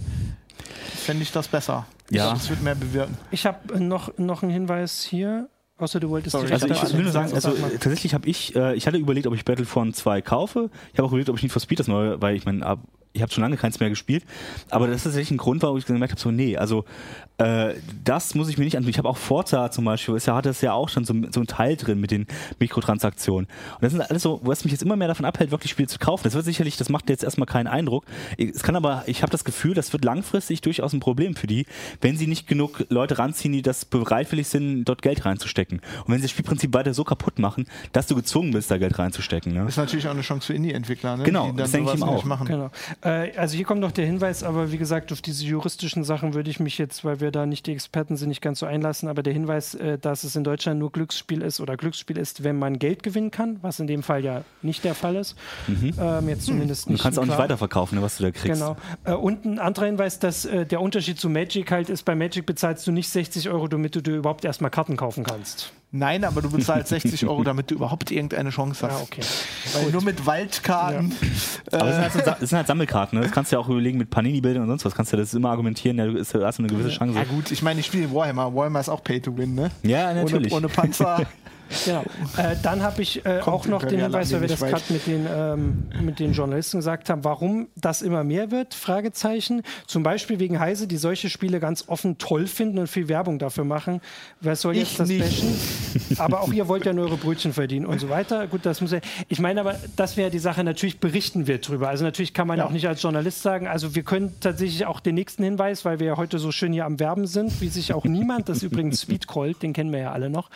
[0.97, 1.87] fände ich das besser.
[2.09, 2.33] Ja.
[2.33, 3.18] Das wird mehr bewirken.
[3.33, 5.49] Ich habe noch, noch einen Hinweis hier.
[5.77, 8.87] Außer du wolltest Sorry, Also ich will nur sagen, also tatsächlich habe ich, äh, ich
[8.87, 10.70] hatte überlegt, ob ich Battlefront 2 kaufe.
[10.93, 12.79] Ich habe auch überlegt, ob ich nicht for Speed das neue, weil ich meine,
[13.15, 14.25] ich habe schon lange keins mehr gespielt,
[14.71, 16.85] aber das ist tatsächlich ein Grund, warum ich gemerkt habe, so nee, also
[17.39, 18.91] äh, das muss ich mir nicht antun.
[18.91, 21.41] Ich habe auch Forza zum Beispiel, ist ja, hat das ja auch schon so, so
[21.41, 22.27] ein Teil drin mit den
[22.61, 23.47] Mikrotransaktionen.
[23.47, 25.99] Und das sind alles so, was mich jetzt immer mehr davon abhält, wirklich Spiele zu
[25.99, 26.25] kaufen.
[26.25, 28.05] Das wird sicherlich, das macht jetzt erstmal keinen Eindruck.
[28.39, 31.67] Es kann aber, ich habe das Gefühl, das wird langfristig durchaus ein Problem für die,
[32.01, 35.81] wenn sie nicht genug Leute ranziehen, die das bereitwillig sind, dort Geld reinzustecken.
[36.05, 38.99] Und wenn sie das Spielprinzip weiter so kaputt machen, dass du gezwungen bist, da Geld
[38.99, 39.53] reinzustecken.
[39.53, 39.61] Ne?
[39.61, 41.25] Das ist natürlich auch eine Chance für Indie-Entwickler, ne?
[41.25, 42.25] Genau, das denke ich ihm auch.
[42.25, 42.47] Machen.
[42.47, 42.71] Genau.
[43.05, 46.51] Äh, also hier kommt noch der Hinweis, aber wie gesagt, auf diese juristischen Sachen würde
[46.51, 49.09] ich mich jetzt, weil wir da nicht die Experten sind, nicht ganz so einlassen.
[49.09, 52.59] Aber der Hinweis, äh, dass es in Deutschland nur Glücksspiel ist oder Glücksspiel ist, wenn
[52.59, 55.37] man Geld gewinnen kann, was in dem Fall ja nicht der Fall ist.
[55.67, 55.93] Mhm.
[56.01, 57.01] Ähm, jetzt zumindest nicht.
[57.01, 58.61] Du kannst auch nicht weiterverkaufen, ne, was du da kriegst.
[58.61, 58.77] Genau.
[59.05, 62.87] Äh, und ein anderer Hinweis, dass der Unterschied zu Magic halt ist, bei Magic bezahlst
[62.87, 65.73] du nicht 60 Euro, damit du dir überhaupt erstmal Karten kaufen kannst.
[65.97, 68.99] Nein, aber du bezahlst 60 Euro, damit du überhaupt irgendeine Chance hast.
[68.99, 69.21] Ja, okay.
[69.75, 71.13] Weil nur mit Waldkarten.
[71.71, 71.79] Ja.
[71.79, 73.25] Aber es sind, halt, sind, halt, Sammelkarten, ne?
[73.25, 74.97] Das kannst du ja auch überlegen mit Panini-Bildern und sonst was.
[74.97, 77.17] Kannst du das immer argumentieren, ja, du hast eine gewisse Chance.
[77.17, 78.53] Ja, gut, ich meine, ich spiele Warhammer.
[78.53, 79.71] Warhammer ist auch Pay to Win, ne?
[79.85, 80.53] Ja, natürlich.
[80.53, 81.21] Ohne, ohne Panzer.
[81.85, 82.05] Genau.
[82.37, 85.27] Äh, dann habe ich äh, auch noch den Hinweis, weil wir das gerade mit, den,
[85.33, 89.62] ähm, mit den Journalisten gesagt haben, warum das immer mehr wird, Fragezeichen.
[89.87, 93.64] Zum Beispiel wegen Heise, die solche Spiele ganz offen toll finden und viel Werbung dafür
[93.64, 94.01] machen.
[94.41, 95.20] Wer soll jetzt ich das nicht.
[95.20, 95.57] bashen?
[96.18, 98.49] Aber auch ihr wollt ja nur eure Brötchen verdienen und so weiter.
[98.49, 99.01] Gut, das muss ja.
[99.29, 101.89] Ich meine aber, das wäre die Sache, natürlich berichten wir drüber.
[101.89, 102.66] Also natürlich kann man ja.
[102.66, 106.07] auch nicht als Journalist sagen, also wir können tatsächlich auch den nächsten Hinweis, weil wir
[106.07, 109.01] ja heute so schön hier am Werben sind, wie sich auch niemand, das ist übrigens
[109.05, 110.51] Sweet Cold, den kennen wir ja alle noch,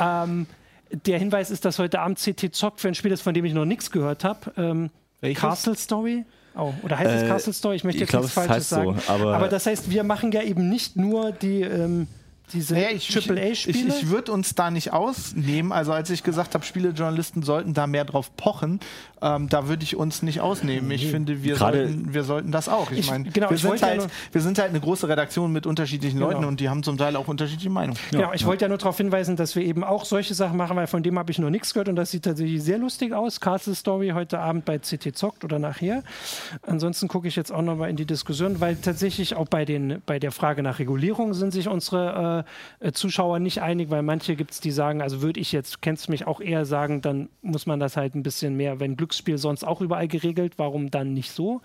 [0.00, 0.46] ähm,
[0.92, 3.54] der Hinweis ist, dass heute Abend CT zockt für ein Spiel ist, von dem ich
[3.54, 4.52] noch nichts gehört habe.
[4.56, 4.90] Ähm,
[5.34, 6.24] Castle Story.
[6.56, 7.76] Oh, oder heißt es äh, Castle Story?
[7.76, 8.98] Ich möchte jetzt nichts Falsches sagen.
[8.98, 12.08] So, aber, aber, das heißt, wir machen ja eben nicht nur die ähm,
[12.52, 13.88] diese naja, AAA-Spiele?
[13.88, 15.72] Ich, ich würde uns da nicht ausnehmen.
[15.72, 18.80] Also als ich gesagt habe, Spielejournalisten sollten da mehr drauf pochen,
[19.22, 20.90] ähm, da würde ich uns nicht ausnehmen.
[20.90, 22.90] Ich finde, wir, sollten, wir sollten das auch.
[22.90, 25.66] Ich, ich meine, genau, wir, sind halt, ja wir sind halt eine große Redaktion mit
[25.66, 26.30] unterschiedlichen genau.
[26.30, 27.98] Leuten und die haben zum Teil auch unterschiedliche Meinungen.
[28.10, 28.46] Genau, ja, ich ja.
[28.46, 31.18] wollte ja nur darauf hinweisen, dass wir eben auch solche Sachen machen, weil von dem
[31.18, 33.40] habe ich noch nichts gehört und das sieht tatsächlich sehr lustig aus.
[33.40, 36.02] Castle Story heute Abend bei CT Zockt oder nachher.
[36.62, 40.02] Ansonsten gucke ich jetzt auch noch mal in die Diskussion, weil tatsächlich auch bei, den,
[40.06, 42.39] bei der Frage nach Regulierung sind sich unsere äh,
[42.92, 46.12] Zuschauer nicht einig, weil manche gibt es, die sagen, also würde ich jetzt, kennst du
[46.12, 49.64] mich auch eher sagen, dann muss man das halt ein bisschen mehr, wenn Glücksspiel sonst
[49.64, 51.60] auch überall geregelt, warum dann nicht so?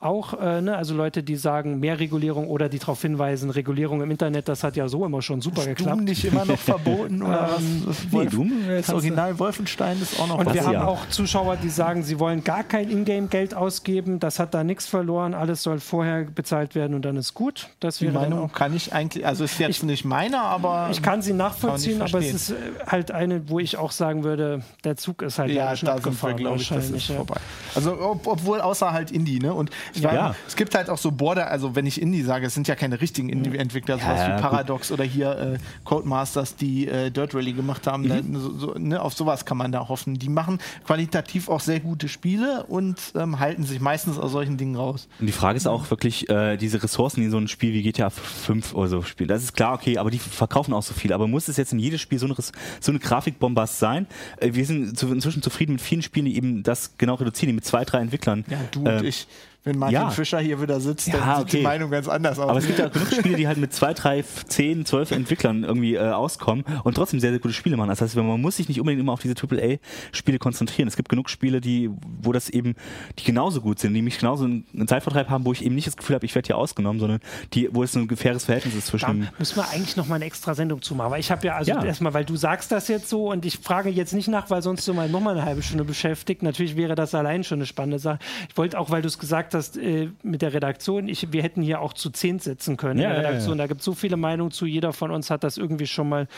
[0.00, 0.76] Auch, äh, ne?
[0.78, 4.74] also Leute, die sagen, mehr Regulierung oder die darauf hinweisen, Regulierung im Internet, das hat
[4.76, 5.98] ja so immer schon super ist geklappt.
[5.98, 7.98] Doom nicht immer noch verboten oder ähm, was?
[8.10, 10.86] Nee, Doom, das Original Wolfenstein ist auch noch Und wir haben ja.
[10.86, 15.34] auch Zuschauer, die sagen, sie wollen gar kein Ingame-Geld ausgeben, das hat da nichts verloren,
[15.34, 17.68] alles soll vorher bezahlt werden und dann ist gut.
[17.80, 21.20] Das die Meinung kann ich eigentlich, also ist jetzt ich, nicht meine, aber ich kann
[21.20, 22.54] sie nachvollziehen, aber es ist äh,
[22.86, 26.32] halt eine, wo ich auch sagen würde, der Zug ist halt ja, da sind wir,
[26.32, 27.16] glaube ich, das ist ja.
[27.16, 27.36] vorbei.
[27.74, 29.52] Also ob, obwohl außer halt Indie, ne?
[29.52, 30.12] Und ich ja.
[30.12, 32.74] Meine, es gibt halt auch so Border, also wenn ich Indie sage, es sind ja
[32.74, 34.98] keine richtigen Indie-Entwickler, sowas ja, wie Paradox gut.
[34.98, 38.04] oder hier äh, Codemasters, die äh, Dirt Rally gemacht haben.
[38.04, 38.08] Mhm.
[38.08, 40.18] Da, so, so, ne, auf sowas kann man da hoffen.
[40.18, 44.76] Die machen qualitativ auch sehr gute Spiele und ähm, halten sich meistens aus solchen Dingen
[44.76, 45.08] raus.
[45.18, 48.10] Und die Frage ist auch wirklich, äh, diese Ressourcen, die so ein Spiel wie GTA
[48.10, 51.12] 5 oder so spielen, das ist klar, okay, aber die verkaufen auch so viel.
[51.12, 54.06] Aber muss es jetzt in jedes Spiel so eine, so eine Grafikbombast sein?
[54.38, 57.54] Äh, wir sind zu, inzwischen zufrieden mit vielen Spielen, die eben das genau reduzieren, die
[57.54, 58.44] mit zwei, drei Entwicklern.
[58.48, 59.26] Ja, du und äh, ich
[59.62, 60.10] Wenn Martin ja.
[60.10, 61.56] Fischer hier wieder sitzt, ja, dann sieht okay.
[61.58, 62.48] die Meinung ganz anders aus.
[62.48, 65.96] Aber es gibt ja genug Spiele, die halt mit zwei, drei, zehn, zwölf Entwicklern irgendwie
[65.96, 67.90] äh, auskommen und trotzdem sehr, sehr gute Spiele machen.
[67.90, 70.88] Das heißt, man muss sich nicht unbedingt immer auf diese AAA-Spiele konzentrieren.
[70.88, 71.90] Es gibt genug Spiele, die,
[72.22, 72.74] wo das eben,
[73.18, 75.96] die genauso gut sind, die mich genauso einen Zeitvertreib haben, wo ich eben nicht das
[75.96, 77.20] Gefühl habe, ich werde hier ausgenommen, sondern
[77.52, 79.22] die, wo es ein faires Verhältnis ist zwischen.
[79.22, 81.10] Da müssen wir eigentlich noch mal eine extra Sendung zu machen.
[81.10, 81.84] Weil ich habe ja, also ja.
[81.84, 84.86] erstmal, weil du sagst das jetzt so und ich frage jetzt nicht nach, weil sonst
[84.86, 86.42] so mal noch mal eine halbe Stunde beschäftigt.
[86.42, 88.20] Natürlich wäre das allein schon eine spannende Sache.
[88.48, 91.62] Ich wollte auch, weil du es gesagt hast, äh, mit der Redaktion, ich, wir hätten
[91.62, 93.58] hier auch zu zehn sitzen können ja, in der Redaktion.
[93.58, 94.66] Ja, da gibt es so viele Meinungen zu.
[94.66, 96.28] Jeder von uns hat das irgendwie schon mal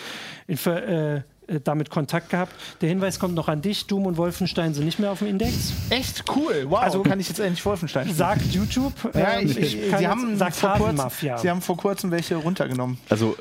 [0.46, 2.52] in, äh, äh, damit Kontakt gehabt.
[2.80, 3.86] Der Hinweis kommt noch an dich.
[3.86, 5.72] Doom und Wolfenstein sind nicht mehr auf dem Index.
[5.90, 6.66] Echt cool.
[6.68, 6.82] Wow.
[6.82, 8.16] Also kann ich jetzt endlich Wolfenstein spielen.
[8.16, 8.92] Sagt YouTube.
[9.14, 12.98] Ja, ähm, ich, ich, sie, haben sagt vor kurzem, sie haben vor kurzem welche runtergenommen.
[13.08, 13.36] Also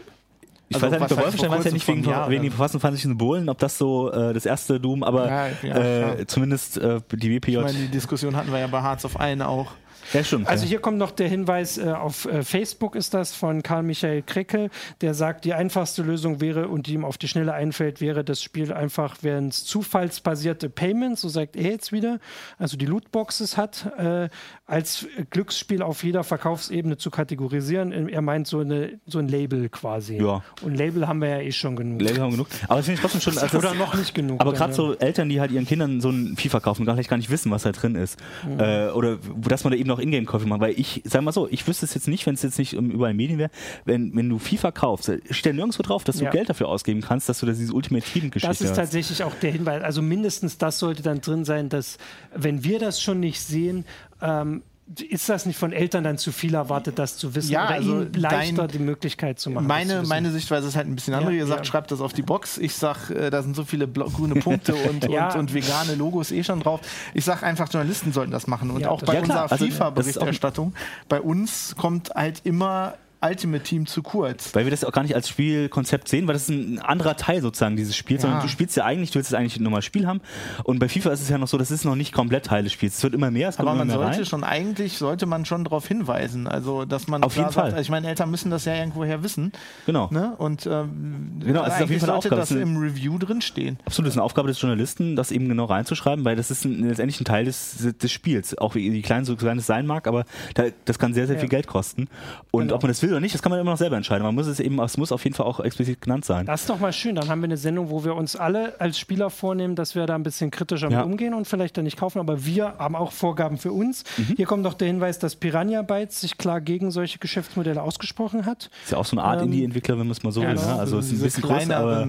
[0.71, 3.49] ich also weiß ja nicht, bei Wolfenstein weiß ja nicht wegen, wegen den verfassungsfeindlichen Symbolen,
[3.49, 7.57] ob das so äh, das erste Doom, aber ja, ja, äh, zumindest äh, die WPJ.
[7.57, 9.73] Ich meine, die Diskussion hatten wir ja bei Hearts of Iron auch.
[10.13, 10.47] Ja, stimmt.
[10.47, 14.69] Also hier kommt noch der Hinweis, äh, auf äh, Facebook ist das von Karl-Michael Kreckel,
[15.01, 18.41] der sagt, die einfachste Lösung wäre und die ihm auf die Schnelle einfällt, wäre das
[18.43, 22.19] Spiel einfach, wenn es zufallsbasierte Payments, so sagt er jetzt wieder,
[22.57, 24.29] also die Lootboxes hat, äh,
[24.65, 28.09] als Glücksspiel auf jeder Verkaufsebene zu kategorisieren.
[28.09, 30.17] Er meint so, eine, so ein Label quasi.
[30.17, 30.43] Ja.
[30.61, 32.01] Und Label haben wir ja eh schon genug.
[32.01, 32.47] Label haben genug.
[32.67, 33.37] Aber das finde ich trotzdem schon.
[33.37, 34.39] Also Oder noch nicht genug.
[34.39, 37.17] Aber gerade so Eltern, die halt ihren Kindern so ein FIFA kaufen, gar nicht, gar
[37.17, 38.19] nicht wissen, was da drin ist.
[38.45, 38.59] Mhm.
[38.59, 40.61] Äh, oder dass man da eben noch Ingame-Käufe macht.
[40.61, 43.13] Weil ich, sag mal so, ich wüsste es jetzt nicht, wenn es jetzt nicht überall
[43.13, 43.51] Medien wäre,
[43.85, 46.31] wenn, wenn du FIFA kaufst, steht ja nirgendwo drauf, dass du ja.
[46.31, 48.61] Geld dafür ausgeben kannst, dass du da diese Ultimate Team-Geschichte hast.
[48.61, 49.83] Das ist tatsächlich auch der Hinweis.
[49.83, 51.97] Also mindestens das sollte dann drin sein, dass,
[52.35, 53.85] wenn wir das schon nicht sehen,
[54.21, 54.63] ähm,
[54.99, 58.01] ist das nicht von Eltern dann zu viel erwartet, das zu wissen ja, oder also
[58.01, 59.67] ihnen leichter die Möglichkeit zu machen?
[59.67, 61.33] Meine, meine Sichtweise ist halt ein bisschen andere.
[61.33, 61.65] Ja, Ihr sagt, ja.
[61.65, 62.57] schreibt das auf die Box.
[62.57, 65.31] Ich sag, äh, da sind so viele grüne Punkte und, ja.
[65.33, 66.81] und, und, vegane Logos eh schon drauf.
[67.13, 68.71] Ich sag einfach, Journalisten sollten das machen.
[68.71, 70.73] Und auch bei unserer also, FIFA-Berichterstattung,
[71.07, 74.53] bei uns kommt halt immer Ultimate Team zu kurz.
[74.55, 77.41] Weil wir das auch gar nicht als Spielkonzept sehen, weil das ist ein anderer Teil
[77.41, 78.29] sozusagen dieses Spiels, ja.
[78.29, 80.21] sondern du spielst ja eigentlich, du willst es eigentlich ein normales Spiel haben
[80.63, 82.73] und bei FIFA ist es ja noch so, das ist noch nicht komplett Teil des
[82.73, 82.97] Spiels.
[82.97, 84.25] Es wird immer mehr, es Aber man sollte rein.
[84.25, 87.65] schon eigentlich, sollte man schon darauf hinweisen, also dass man auf jeden Fall.
[87.65, 89.51] Sagt, also ich meine, Eltern müssen das ja irgendwoher wissen.
[89.85, 90.09] Genau.
[90.11, 90.33] Ne?
[90.37, 92.41] Und ähm, genau, es ist auf jeden Fall sollte Aufgabe.
[92.41, 93.77] das im Review drinstehen.
[93.85, 96.87] Absolut, das ist eine Aufgabe des Journalisten, das eben genau reinzuschreiben, weil das ist ein,
[96.87, 100.25] letztendlich ein Teil des, des Spiels, auch wie klein so klein es sein mag, aber
[100.55, 101.39] da, das kann sehr, sehr ja.
[101.41, 102.07] viel Geld kosten.
[102.51, 102.75] Und genau.
[102.75, 104.23] ob man das will oder nicht, das kann man immer noch selber entscheiden.
[104.23, 106.45] Man muss es eben, es muss auf jeden Fall auch explizit genannt sein.
[106.45, 107.15] Das ist doch mal schön.
[107.15, 110.15] Dann haben wir eine Sendung, wo wir uns alle als Spieler vornehmen, dass wir da
[110.15, 110.97] ein bisschen kritischer ja.
[110.97, 112.19] mit umgehen und vielleicht dann nicht kaufen.
[112.19, 114.03] Aber wir haben auch Vorgaben für uns.
[114.17, 114.33] Mhm.
[114.37, 118.69] Hier kommt noch der Hinweis, dass Piranha Bytes sich klar gegen solche Geschäftsmodelle ausgesprochen hat.
[118.83, 120.55] Ist ja auch so eine Art ähm, Indie-Entwickler, wenn man es mal so ja, will.
[120.55, 120.75] Ne?
[120.79, 122.07] Also es ist ein bisschen kleiner, aber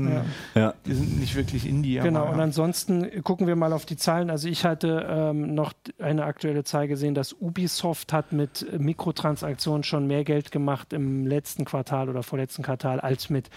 [0.54, 0.74] ja.
[0.86, 1.98] die sind nicht wirklich Indie.
[2.02, 2.30] Genau.
[2.30, 4.30] Und ansonsten gucken wir mal auf die Zahlen.
[4.30, 10.06] Also ich hatte ähm, noch eine aktuelle Zahl gesehen, dass Ubisoft hat mit Mikrotransaktionen schon
[10.06, 13.48] mehr Geld gemacht im letzten Quartal oder vorletzten letzten Quartal als mit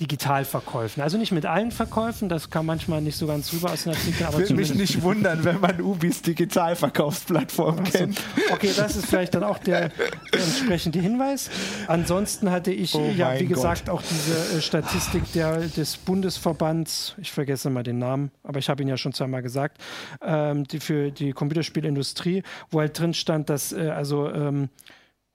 [0.00, 1.02] Digitalverkäufen.
[1.02, 4.32] Also nicht mit allen Verkäufen, das kam manchmal nicht so ganz rüber aus den Artikeln.
[4.32, 7.90] Würde mich nicht wundern, wenn man Ubis Digitalverkaufsplattform so.
[7.90, 8.20] kennt.
[8.52, 11.50] Okay, das ist vielleicht dann auch der, der entsprechende Hinweis.
[11.88, 13.56] Ansonsten hatte ich oh ja, wie Gott.
[13.56, 18.68] gesagt, auch diese äh, Statistik der, des Bundesverbands, ich vergesse mal den Namen, aber ich
[18.68, 19.78] habe ihn ja schon zweimal gesagt,
[20.22, 24.68] ähm, die für die Computerspielindustrie, wo halt drin stand, dass äh, also ähm,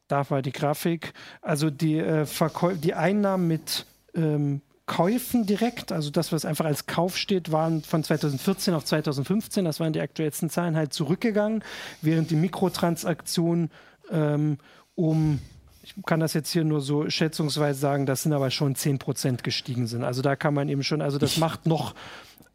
[0.08, 1.14] da war die Grafik.
[1.42, 2.26] Also die, äh,
[2.82, 3.86] die Einnahmen mit
[4.16, 9.64] ähm, Käufen direkt, also das, was einfach als Kauf steht, waren von 2014 auf 2015,
[9.64, 11.64] das waren die aktuellsten Zahlen, halt zurückgegangen,
[12.02, 13.72] während die Mikrotransaktionen
[14.12, 14.58] ähm,
[14.96, 15.40] um
[15.86, 19.86] ich kann das jetzt hier nur so schätzungsweise sagen, das sind aber schon 10% gestiegen
[19.86, 20.04] sind.
[20.04, 21.94] Also da kann man eben schon, also das macht noch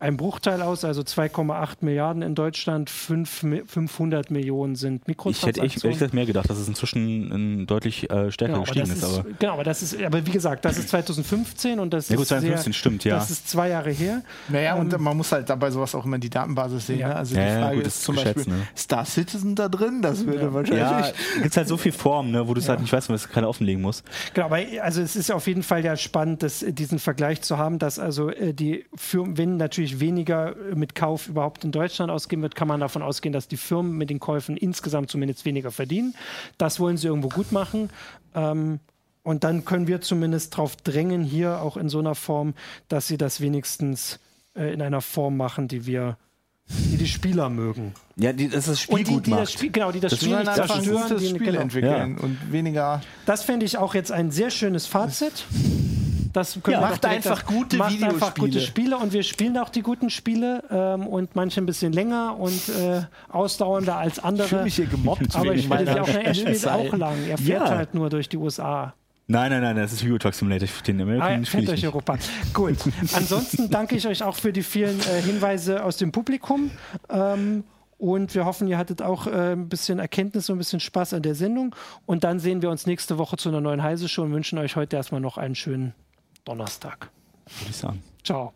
[0.01, 5.67] ein Bruchteil aus, also 2,8 Milliarden in Deutschland, 5, 500 Millionen sind Mikrotransaktionen.
[5.67, 9.05] Ich hätte echt, mehr gedacht, dass es inzwischen deutlich äh, stärker genau, gestiegen ist, ist,
[9.05, 12.23] aber genau, aber das ist, aber wie gesagt, das ist 2015 und das ja, gut,
[12.23, 13.17] ist 2015 sehr, stimmt, ja.
[13.17, 14.23] Das ist zwei Jahre her.
[14.49, 17.01] Naja, und ähm, man muss halt dabei sowas auch immer die Datenbasis sehen.
[17.01, 17.09] Ja.
[17.09, 17.17] Ne?
[17.17, 18.69] Also die ja, Frage gut, ist zum Beispiel, ne?
[18.77, 20.55] Star Citizen da drin, das würde ja.
[20.55, 20.79] wahrscheinlich...
[20.81, 23.29] Ja, gibt halt so viel Formen, ne, wo du es halt nicht weißt, was du
[23.31, 24.05] gerade offenlegen musst.
[24.35, 27.81] Genau, aber also es ist auf jeden Fall ja spannend, dass, diesen Vergleich zu haben,
[27.81, 32.55] dass also äh, die Firmen, wenn natürlich weniger mit Kauf überhaupt in Deutschland ausgeben wird,
[32.55, 36.15] kann man davon ausgehen, dass die Firmen mit den Käufen insgesamt zumindest weniger verdienen.
[36.59, 37.91] Das wollen sie irgendwo gut machen.
[38.35, 38.81] Ähm,
[39.23, 42.55] und dann können wir zumindest darauf drängen, hier auch in so einer Form,
[42.89, 44.21] dass sie das wenigstens
[44.55, 46.17] äh, in einer Form machen, die wir
[46.71, 47.95] die die Spieler mögen.
[48.17, 49.43] Ja, die, das das Spiel und die, gut die macht.
[49.43, 51.61] Das Spiel, genau, die das, das Spiel nicht zerstören, gutes Spiel genau.
[51.61, 52.23] entwickeln ja.
[52.23, 53.01] und weniger.
[53.27, 55.47] Das fände ich auch jetzt ein sehr schönes Fazit.
[56.33, 57.55] Das Ja, macht einfach sagen.
[57.57, 58.47] gute macht einfach Videospiele.
[58.49, 62.37] gute Spiele und wir spielen auch die guten Spiele ähm, und manche ein bisschen länger
[62.39, 64.45] und äh, ausdauernder als andere.
[64.45, 67.17] Ich fühle mich hier gemobbt aber ich spiele meiner auch, er spielt auch lang.
[67.29, 67.77] Er fährt Ja.
[67.77, 68.95] halt nur durch die USA.
[69.31, 70.67] Nein, nein, nein, das ist Euro Truck Simulator.
[70.87, 71.87] Den Ah, American ja, spiele fährt ich durch nicht.
[71.87, 72.17] Europa.
[72.55, 72.77] Gut.
[73.15, 76.71] Ansonsten danke ich euch auch für die vielen äh, Hinweise aus dem Publikum.
[77.11, 77.65] Ähm,
[77.99, 81.23] und wir hoffen, ihr hattet auch äh, ein bisschen Erkenntnis und ein bisschen Spaß an
[81.23, 81.75] der Sendung.
[82.07, 84.97] Und dann sehen wir uns nächste Woche zu einer neuen Heise-Show und wünschen euch heute
[84.97, 85.93] erstmal noch einen schönen
[86.49, 87.11] Donnerstag.
[87.59, 88.03] Würde ich sagen.
[88.25, 88.55] Ciao.